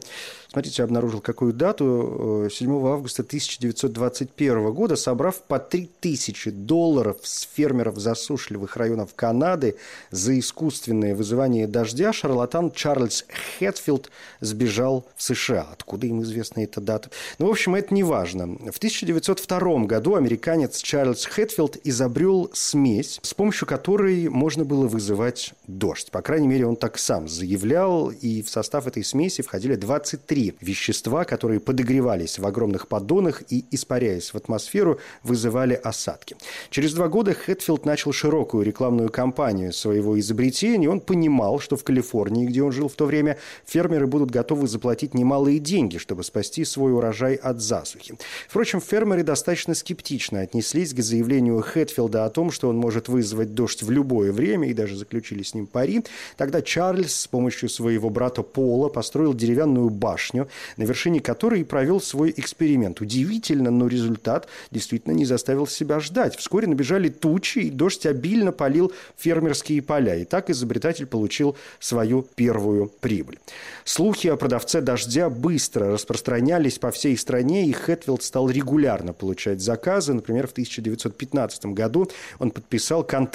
Смотрите, 0.48 0.76
я 0.78 0.84
обнаружил 0.84 1.20
какую 1.20 1.52
дату. 1.52 2.48
7 2.50 2.70
э, 2.70 2.88
августа 2.88 3.22
1921 3.22 4.72
года, 4.72 4.94
собрав 4.94 5.42
по 5.42 5.58
3000 5.58 6.50
долларов 6.50 7.16
с 7.24 7.48
фермеров 7.52 7.98
засушливых 7.98 8.76
районов 8.76 9.14
Канады 9.16 9.74
за 10.12 10.38
искусственное 10.38 11.16
вызывание 11.16 11.66
дождя, 11.66 12.12
шарлатан 12.12 12.70
Чарльз 12.70 13.26
Хэтфилд 13.58 14.08
сбежал 14.40 15.04
в 15.16 15.22
США. 15.24 15.66
Откуда 15.72 16.06
им 16.06 16.22
известна 16.22 16.60
эта 16.60 16.80
дата? 16.80 17.10
Ну, 17.40 17.48
в 17.48 17.50
общем, 17.50 17.74
это 17.74 17.92
не 17.92 18.04
важно. 18.04 18.46
В 18.70 18.78
1902 18.78 19.84
году 19.86 20.14
американец 20.14 20.78
Чарльз 20.78 21.26
Хэтфилд 21.26 21.78
изобрел 21.82 22.50
смесь, 22.54 23.18
с 23.20 23.34
помощью 23.34 23.47
помощью 23.48 23.66
которой 23.66 24.28
можно 24.28 24.66
было 24.66 24.87
вызывать 24.87 25.54
дождь. 25.66 26.11
По 26.11 26.20
крайней 26.20 26.46
мере, 26.46 26.66
он 26.66 26.76
так 26.76 26.98
сам 26.98 27.28
заявлял, 27.28 28.11
и 28.11 28.42
в 28.42 28.50
состав 28.50 28.87
этой 28.87 29.02
смеси 29.02 29.40
входили 29.40 29.74
23 29.74 30.56
вещества, 30.61 31.24
которые 31.24 31.58
подогревались 31.58 32.38
в 32.38 32.44
огромных 32.44 32.88
поддонах 32.88 33.42
и, 33.48 33.64
испаряясь 33.70 34.34
в 34.34 34.37
атмосферу, 34.37 35.00
вызывали 35.22 35.72
осадки. 35.72 36.37
Через 36.68 36.92
два 36.92 37.08
года 37.08 37.32
Хэтфилд 37.32 37.87
начал 37.87 38.12
широкую 38.12 38.64
рекламную 38.64 39.08
кампанию 39.08 39.72
своего 39.72 40.20
изобретения. 40.20 40.90
Он 40.90 41.00
понимал, 41.00 41.58
что 41.58 41.78
в 41.78 41.84
Калифорнии, 41.84 42.44
где 42.44 42.62
он 42.62 42.72
жил 42.72 42.88
в 42.88 42.96
то 42.96 43.06
время, 43.06 43.38
фермеры 43.64 44.06
будут 44.06 44.30
готовы 44.30 44.68
заплатить 44.68 45.14
немалые 45.14 45.58
деньги, 45.58 45.96
чтобы 45.96 46.22
спасти 46.22 46.66
свой 46.66 46.92
урожай 46.92 47.37
от 47.37 47.62
засухи. 47.62 48.18
Впрочем, 48.46 48.82
фермеры 48.82 49.22
достаточно 49.22 49.72
скептично 49.72 50.40
отнеслись 50.40 50.92
к 50.92 51.00
заявлению 51.00 51.62
Хэтфилда 51.62 52.26
о 52.26 52.28
том, 52.28 52.50
что 52.50 52.68
он 52.68 52.76
может 52.76 53.08
вызвать 53.08 53.38
вызвать 53.38 53.55
дождь 53.55 53.83
в 53.83 53.90
любое 53.90 54.33
время 54.33 54.68
и 54.68 54.74
даже 54.74 54.96
заключили 54.96 55.42
с 55.42 55.55
ним 55.55 55.66
пари. 55.66 56.05
Тогда 56.37 56.61
Чарльз 56.61 57.14
с 57.14 57.27
помощью 57.27 57.68
своего 57.68 58.11
брата 58.11 58.42
Пола 58.42 58.88
построил 58.88 59.35
деревянную 59.35 59.90
башню 59.90 60.48
на 60.77 60.85
вершине 60.85 61.20
которой 61.20 61.61
и 61.61 61.64
провел 61.64 62.01
свой 62.01 62.33
эксперимент. 62.37 63.01
Удивительно, 63.01 63.70
но 63.70 63.87
результат 63.88 64.48
действительно 64.70 65.14
не 65.14 65.24
заставил 65.24 65.66
себя 65.66 66.01
ждать. 66.01 66.37
Вскоре 66.37 66.66
набежали 66.66 67.09
тучи, 67.09 67.59
и 67.61 67.70
дождь 67.70 68.07
обильно 68.07 68.53
полил 68.53 68.92
фермерские 69.16 69.83
поля. 69.83 70.16
И 70.16 70.24
так 70.24 70.51
изобретатель 70.51 71.07
получил 71.07 71.57
свою 71.81 72.22
первую 72.22 72.90
прибыль. 73.01 73.38
Слухи 73.85 74.29
о 74.29 74.37
продавце 74.37 74.81
дождя 74.81 75.31
быстро 75.31 75.92
распространялись 75.92 76.79
по 76.79 76.90
всей 76.90 77.16
стране, 77.16 77.66
и 77.66 77.72
Хэтфилд 77.72 78.22
стал 78.22 78.51
регулярно 78.51 79.12
получать 79.12 79.61
заказы. 79.61 80.12
Например, 80.12 80.46
в 80.46 80.53
1915 80.53 81.66
году 81.66 82.09
он 82.38 82.51
подписал 82.51 83.05
контракт 83.05 83.27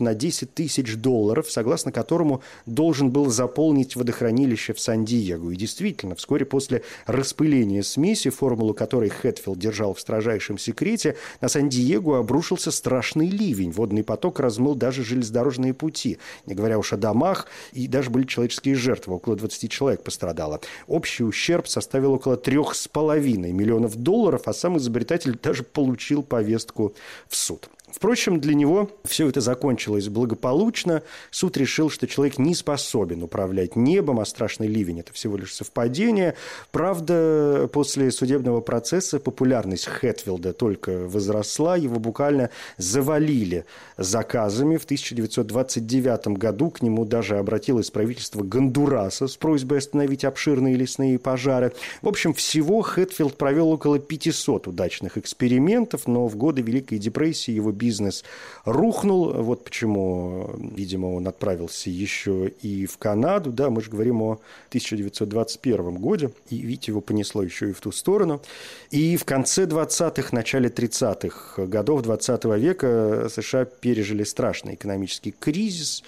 на 0.00 0.14
10 0.14 0.54
тысяч 0.54 0.96
долларов, 0.96 1.50
согласно 1.50 1.92
которому 1.92 2.42
должен 2.66 3.10
был 3.10 3.30
заполнить 3.30 3.96
водохранилище 3.96 4.72
в 4.72 4.80
Сан-Диего. 4.80 5.50
И 5.50 5.56
действительно, 5.56 6.14
вскоре 6.14 6.44
после 6.44 6.82
распыления 7.06 7.82
смеси, 7.82 8.30
формулу 8.30 8.74
которой 8.74 9.08
Хэтфилд 9.08 9.58
держал 9.58 9.94
в 9.94 10.00
строжайшем 10.00 10.58
секрете, 10.58 11.16
на 11.40 11.48
Сан-Диего 11.48 12.18
обрушился 12.18 12.70
страшный 12.70 13.28
ливень. 13.28 13.72
Водный 13.72 14.04
поток 14.04 14.40
размыл 14.40 14.74
даже 14.74 15.04
железнодорожные 15.04 15.74
пути, 15.74 16.18
не 16.46 16.54
говоря 16.54 16.78
уж 16.78 16.92
о 16.92 16.96
домах, 16.96 17.46
и 17.72 17.88
даже 17.88 18.10
были 18.10 18.24
человеческие 18.24 18.74
жертвы. 18.74 19.14
Около 19.14 19.36
20 19.36 19.70
человек 19.70 20.02
пострадало. 20.02 20.60
Общий 20.86 21.24
ущерб 21.24 21.68
составил 21.68 22.14
около 22.14 22.34
3,5 22.36 23.52
миллионов 23.52 23.96
долларов, 23.96 24.42
а 24.46 24.52
сам 24.52 24.78
изобретатель 24.78 25.38
даже 25.42 25.62
получил 25.62 26.22
повестку 26.22 26.94
в 27.28 27.36
суд. 27.36 27.68
Впрочем, 27.90 28.40
для 28.40 28.54
него 28.54 28.90
все 29.04 29.28
это 29.28 29.40
закончилось 29.40 30.08
благополучно. 30.08 31.02
Суд 31.30 31.56
решил, 31.56 31.90
что 31.90 32.06
человек 32.06 32.38
не 32.38 32.54
способен 32.54 33.22
управлять 33.22 33.76
небом, 33.76 34.20
а 34.20 34.24
страшный 34.24 34.66
ливень– 34.66 35.00
это 35.00 35.12
всего 35.12 35.36
лишь 35.36 35.54
совпадение. 35.54 36.34
Правда, 36.70 37.68
после 37.72 38.10
судебного 38.10 38.60
процесса 38.60 39.18
популярность 39.18 39.86
Хэтфилда 39.86 40.52
только 40.52 41.08
возросла, 41.08 41.76
его 41.76 41.98
буквально 41.98 42.50
завалили 42.76 43.64
заказами. 43.96 44.76
В 44.76 44.84
1929 44.84 46.38
году 46.38 46.70
к 46.70 46.82
нему 46.82 47.04
даже 47.04 47.38
обратилось 47.38 47.90
правительство 47.90 48.42
Гондураса 48.42 49.28
с 49.28 49.36
просьбой 49.36 49.78
остановить 49.78 50.24
обширные 50.24 50.76
лесные 50.76 51.18
пожары. 51.18 51.72
В 52.02 52.08
общем, 52.08 52.34
всего 52.34 52.82
Хэтфилд 52.82 53.36
провел 53.36 53.70
около 53.70 53.98
500 53.98 54.68
удачных 54.68 55.16
экспериментов, 55.16 56.06
но 56.06 56.28
в 56.28 56.36
годы 56.36 56.62
Великой 56.62 56.98
депрессии 56.98 57.52
его 57.52 57.72
бизнес 57.78 58.24
рухнул. 58.64 59.32
Вот 59.32 59.64
почему, 59.64 60.50
видимо, 60.58 61.06
он 61.06 61.26
отправился 61.26 61.88
еще 61.88 62.52
и 62.62 62.86
в 62.86 62.98
Канаду. 62.98 63.50
Да, 63.50 63.70
мы 63.70 63.80
же 63.80 63.90
говорим 63.90 64.22
о 64.22 64.40
1921 64.68 65.94
годе. 65.94 66.30
И, 66.50 66.58
видите, 66.58 66.92
его 66.92 67.00
понесло 67.00 67.42
еще 67.42 67.70
и 67.70 67.72
в 67.72 67.80
ту 67.80 67.92
сторону. 67.92 68.42
И 68.90 69.16
в 69.16 69.24
конце 69.24 69.64
20-х, 69.64 70.28
начале 70.32 70.68
30-х 70.68 71.64
годов 71.66 72.02
20 72.02 72.44
века 72.44 73.28
США 73.30 73.64
пережили 73.64 74.24
страшный 74.24 74.74
экономический 74.74 75.34
кризис. 75.38 76.02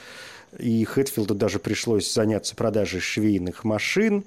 И 0.58 0.84
Хэтфилду 0.84 1.34
даже 1.34 1.58
пришлось 1.58 2.12
заняться 2.12 2.56
продажей 2.56 3.00
швейных 3.00 3.64
машин. 3.64 4.24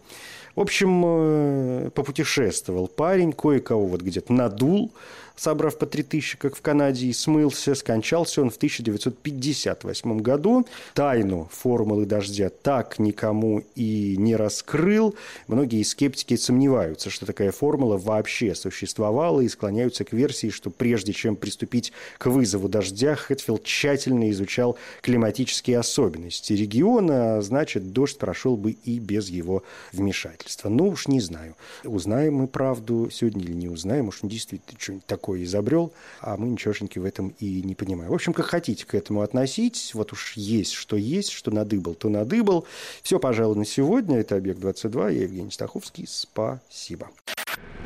В 0.55 0.61
общем, 0.61 1.03
э, 1.05 1.89
попутешествовал 1.93 2.87
парень, 2.87 3.33
кое-кого 3.33 3.87
вот 3.87 4.01
где-то 4.01 4.31
надул, 4.33 4.91
собрав 5.35 5.77
по 5.77 5.85
3000, 5.85 6.37
как 6.37 6.55
в 6.55 6.61
Канаде, 6.61 7.07
и 7.07 7.13
смылся. 7.13 7.75
Скончался 7.75 8.41
он 8.41 8.49
в 8.49 8.57
1958 8.57 10.19
году. 10.19 10.65
Тайну 10.93 11.49
формулы 11.51 12.05
дождя 12.05 12.49
так 12.49 12.99
никому 12.99 13.63
и 13.75 14.15
не 14.17 14.35
раскрыл. 14.35 15.15
Многие 15.47 15.83
скептики 15.83 16.35
сомневаются, 16.35 17.09
что 17.09 17.25
такая 17.25 17.51
формула 17.51 17.97
вообще 17.97 18.55
существовала 18.55 19.41
и 19.41 19.49
склоняются 19.49 20.05
к 20.05 20.13
версии, 20.13 20.49
что 20.49 20.69
прежде 20.69 21.13
чем 21.13 21.35
приступить 21.35 21.91
к 22.17 22.27
вызову 22.27 22.69
дождя, 22.69 23.15
Хэтфилд 23.15 23.63
тщательно 23.63 24.29
изучал 24.31 24.77
климатические 25.01 25.79
особенности 25.79 26.53
региона, 26.53 27.37
а 27.37 27.41
значит, 27.41 27.91
дождь 27.91 28.17
прошел 28.17 28.55
бы 28.57 28.71
и 28.71 28.99
без 28.99 29.29
его 29.29 29.63
вмешательства. 29.91 30.69
Ну 30.69 30.89
уж 30.89 31.07
не 31.07 31.19
знаю, 31.19 31.55
узнаем 31.83 32.35
мы 32.35 32.47
правду 32.47 33.09
сегодня 33.11 33.43
или 33.43 33.53
не 33.53 33.69
узнаем, 33.69 34.07
уж 34.07 34.19
действительно 34.23 34.79
что-нибудь 34.79 35.05
такое 35.05 35.22
такое 35.23 35.43
изобрел, 35.43 35.93
а 36.19 36.35
мы 36.35 36.49
ничегошеньки 36.49 36.99
в 36.99 37.05
этом 37.05 37.33
и 37.39 37.61
не 37.61 37.75
понимаем. 37.75 38.11
В 38.11 38.13
общем, 38.13 38.33
как 38.33 38.45
хотите 38.47 38.85
к 38.85 38.93
этому 38.93 39.21
относитесь, 39.21 39.93
вот 39.93 40.11
уж 40.11 40.33
есть, 40.35 40.73
что 40.73 40.97
есть, 40.97 41.31
что 41.31 41.49
надыбал, 41.49 41.93
то 41.93 42.09
надыбал. 42.09 42.67
Все, 43.03 43.19
пожалуй, 43.19 43.55
на 43.55 43.65
сегодня. 43.65 44.19
Это 44.19 44.35
«Объект-22», 44.35 45.13
я 45.13 45.21
Евгений 45.21 45.51
Стаховский. 45.51 46.05
Спасибо. 46.09 47.09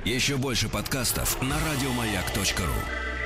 Еще 0.03 0.37
больше 0.37 0.67
подкастов 0.67 1.39
на 1.43 1.57
радиомаяк.ру 1.59 3.16